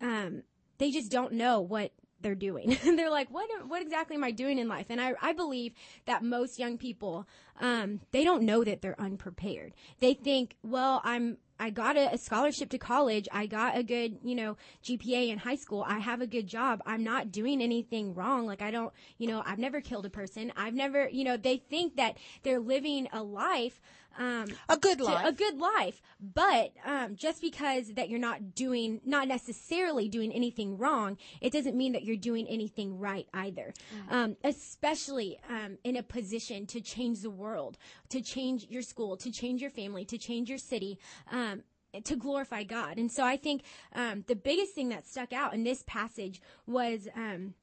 [0.00, 0.42] um,
[0.78, 2.76] they just don't know what they're doing.
[2.84, 4.86] they're like, what, what exactly am I doing in life?
[4.88, 5.74] And I, I believe
[6.06, 7.26] that most young people,
[7.60, 9.74] um, they don't know that they're unprepared.
[10.00, 13.28] They think, well, I'm, I got a, a, scholarship to college.
[13.30, 15.84] I got a good, you know, GPA in high school.
[15.86, 16.82] I have a good job.
[16.84, 18.46] I'm not doing anything wrong.
[18.46, 20.52] Like I don't, you know, I've never killed a person.
[20.56, 23.80] I've never, you know, they think that they're living a life
[24.18, 25.26] um, a good life.
[25.26, 26.00] a good life.
[26.20, 31.76] But um, just because that you're not doing, not necessarily doing anything wrong, it doesn't
[31.76, 33.74] mean that you're doing anything right either.
[33.96, 34.14] Mm-hmm.
[34.14, 37.78] Um, especially um, in a position to change the world,
[38.10, 40.98] to change your school, to change your family, to change your city
[41.30, 41.62] um,
[42.02, 42.98] to glorify God.
[42.98, 43.62] And so I think
[43.94, 47.54] um, the biggest thing that stuck out in this passage was, um,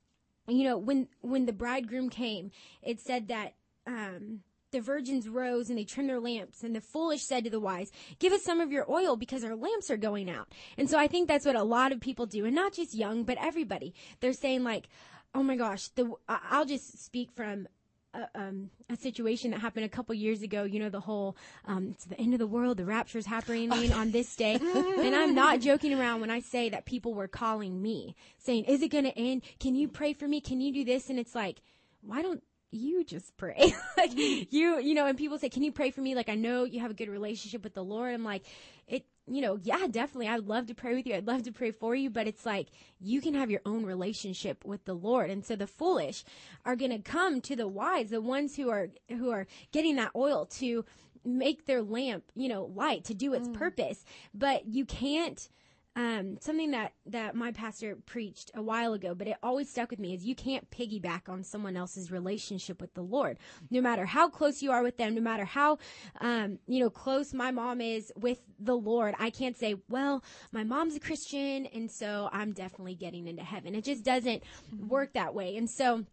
[0.47, 3.53] you know, when when the bridegroom came, it said that
[3.85, 4.41] um,
[4.71, 7.91] the virgins rose and they trimmed their lamps and the foolish said to the wise
[8.19, 10.47] give us some of your oil because our lamps are going out
[10.77, 13.23] and so i think that's what a lot of people do and not just young
[13.23, 14.87] but everybody they're saying like
[15.33, 17.67] oh my gosh the i'll just speak from
[18.13, 20.63] a, um, a situation that happened a couple years ago.
[20.63, 24.11] You know, the whole, um, it's the end of the world, the rapture's happening on
[24.11, 24.55] this day.
[24.55, 28.81] and I'm not joking around when I say that people were calling me saying, is
[28.81, 29.43] it going to end?
[29.59, 30.41] Can you pray for me?
[30.41, 31.09] Can you do this?
[31.09, 31.61] And it's like,
[32.01, 33.73] why don't you just pray.
[33.97, 36.15] like you, you know, and people say, can you pray for me?
[36.15, 38.13] Like, I know you have a good relationship with the Lord.
[38.13, 38.45] I'm like,
[38.87, 40.27] it, you know, yeah, definitely.
[40.27, 41.15] I'd love to pray with you.
[41.15, 42.69] I'd love to pray for you, but it's like
[42.99, 45.29] you can have your own relationship with the Lord.
[45.29, 46.23] And so the foolish
[46.65, 50.11] are going to come to the wise, the ones who are, who are getting that
[50.15, 50.85] oil to
[51.23, 53.53] make their lamp, you know, light to do its mm.
[53.53, 54.05] purpose.
[54.33, 55.47] But you can't,
[55.95, 59.99] um, something that, that my pastor preached a while ago, but it always stuck with
[59.99, 63.37] me is you can't piggyback on someone else's relationship with the Lord.
[63.69, 65.79] No matter how close you are with them, no matter how,
[66.21, 70.63] um, you know, close my mom is with the Lord, I can't say, well, my
[70.63, 73.75] mom's a Christian, and so I'm definitely getting into heaven.
[73.75, 74.43] It just doesn't
[74.87, 75.57] work that way.
[75.57, 76.05] And so,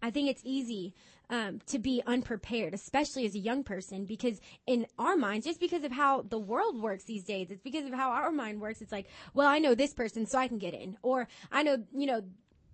[0.00, 0.94] I think it's easy
[1.30, 5.84] um, to be unprepared, especially as a young person, because in our minds, just because
[5.84, 8.80] of how the world works these days, it's because of how our mind works.
[8.80, 11.84] It's like, well, I know this person, so I can get in, or I know,
[11.94, 12.22] you know,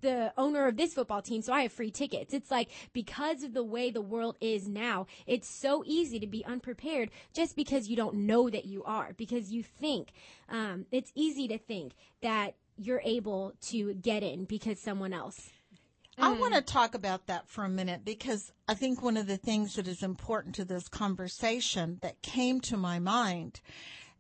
[0.01, 2.35] the owner of this football team, so I have free tickets.
[2.35, 6.45] It's like because of the way the world is now, it's so easy to be
[6.45, 10.13] unprepared just because you don't know that you are, because you think
[10.51, 15.49] um, it's easy to think that you're able to get in because someone else
[16.19, 16.41] I mm-hmm.
[16.41, 19.75] want to talk about that for a minute because I think one of the things
[19.75, 23.61] that is important to this conversation that came to my mind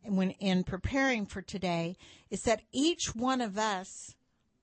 [0.02, 1.96] when in preparing for today
[2.30, 4.14] is that each one of us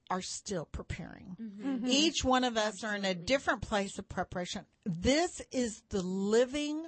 [0.10, 1.38] are still preparing.
[1.42, 1.70] Mm-hmm.
[1.70, 1.88] Mm-hmm.
[1.88, 4.66] Each one of us are in a different place of preparation.
[4.86, 6.86] This is the living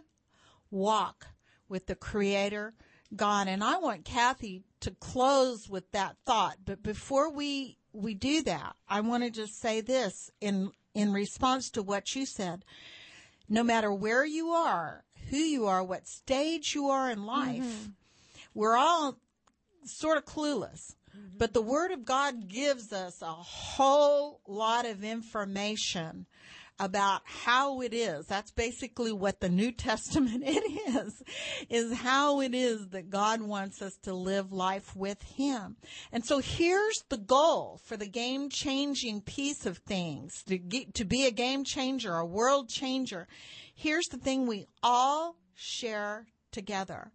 [0.70, 1.28] walk
[1.70, 2.74] with the creator
[3.16, 3.48] God.
[3.48, 6.58] And I want Kathy to close with that thought.
[6.66, 11.70] But before we, we do that, I want to just say this in, in response
[11.72, 12.66] to what you said.
[13.48, 17.90] No matter where you are, who you are, what stage you are in life, mm-hmm.
[18.54, 19.18] we're all
[19.86, 20.96] sort of clueless.
[21.16, 21.38] Mm-hmm.
[21.38, 26.26] But the Word of God gives us a whole lot of information
[26.80, 28.26] about how it is.
[28.26, 30.64] That's basically what the New Testament it
[30.96, 31.24] is,
[31.70, 35.78] is how it is that God wants us to live life with Him.
[36.12, 41.06] And so here's the goal for the game changing piece of things, to get, to
[41.06, 43.28] be a game changer, a world changer.
[43.74, 47.12] Here's the thing we all share together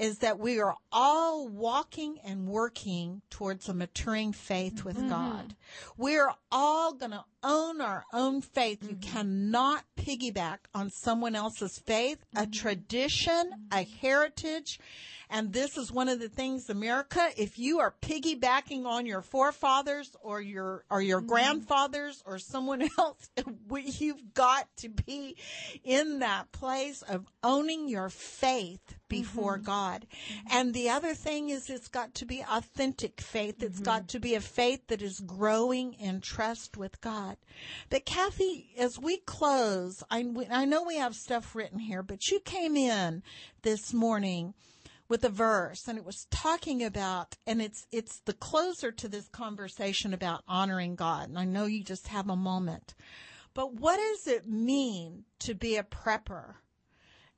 [0.00, 5.10] is that we are all walking and working towards a maturing faith with mm-hmm.
[5.10, 5.54] God.
[5.98, 8.82] We're all going to own our own faith.
[8.82, 9.10] You mm-hmm.
[9.10, 12.50] cannot piggyback on someone else's faith, a mm-hmm.
[12.50, 13.92] tradition, a mm-hmm.
[14.00, 14.78] heritage.
[15.32, 20.10] And this is one of the things, America, if you are piggybacking on your forefathers
[20.20, 23.30] or your, or your grandfathers or someone else,
[23.70, 25.36] you've got to be
[25.84, 30.06] in that place of owning your faith before God.
[30.50, 33.62] And the other thing is it's got to be authentic faith.
[33.62, 37.29] It's got to be a faith that is growing in trust with God.
[37.88, 42.40] But Kathy, as we close, I, I know we have stuff written here, but you
[42.40, 43.22] came in
[43.62, 44.54] this morning
[45.08, 49.26] with a verse and it was talking about and it's it's the closer to this
[49.28, 51.28] conversation about honoring God.
[51.28, 52.94] And I know you just have a moment.
[53.52, 56.54] But what does it mean to be a prepper?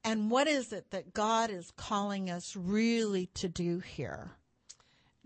[0.05, 4.33] And what is it that God is calling us really to do here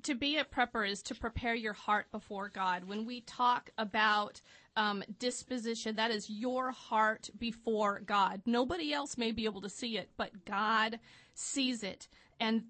[0.07, 2.85] to be a prepper is to prepare your heart before God.
[2.85, 4.41] When we talk about
[4.77, 8.43] um, disposition, that is your heart before God.
[8.47, 11.01] Nobody else may be able to see it, but God
[11.35, 12.07] sees it.
[12.39, 12.65] And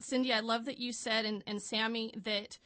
[0.00, 2.58] Cindy, I love that you said, and, and Sammy, that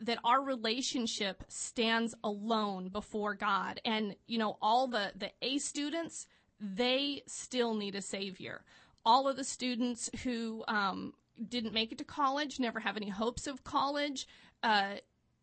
[0.00, 3.80] that our relationship stands alone before God.
[3.84, 6.26] And, you know, all the, the A students,
[6.60, 8.64] they still need a savior.
[9.06, 11.14] All of the students who um,
[11.48, 14.26] didn't make it to college, never have any hopes of college,
[14.62, 14.94] uh,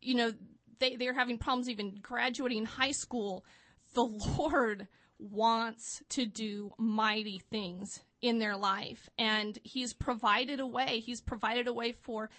[0.01, 0.33] you know,
[0.79, 3.45] they, they're having problems even graduating high school.
[3.93, 4.03] The
[4.37, 4.87] Lord
[5.19, 9.09] wants to do mighty things in their life.
[9.17, 10.99] And He's provided a way.
[10.99, 12.29] He's provided a way for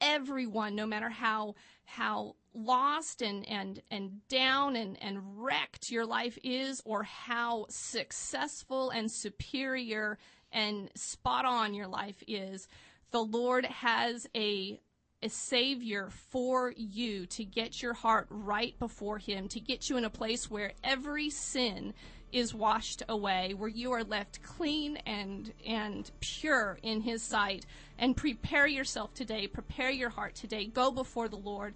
[0.00, 1.54] everyone, no matter how
[1.86, 8.90] how lost and and and down and and wrecked your life is, or how successful
[8.90, 10.18] and superior
[10.52, 12.68] and spot on your life is.
[13.10, 14.80] The Lord has a
[15.22, 20.04] a savior for you to get your heart right before him to get you in
[20.04, 21.94] a place where every sin
[22.32, 27.64] is washed away where you are left clean and and pure in his sight.
[27.98, 30.66] And prepare yourself today prepare your heart today.
[30.66, 31.74] Go before the lord.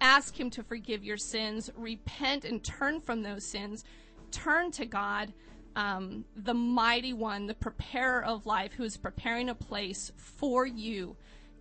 [0.00, 1.70] Ask him to forgive your sins.
[1.76, 3.84] Repent and turn from those sins.
[4.30, 5.32] Turn to god
[5.76, 11.14] um, the mighty one the preparer of life who is preparing a place for you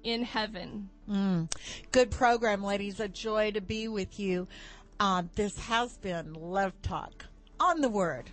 [0.03, 0.89] in heaven.
[1.91, 2.99] Good program ladies.
[2.99, 4.47] A joy to be with you.
[4.99, 7.25] Uh, this has been love talk.
[7.59, 8.31] On the word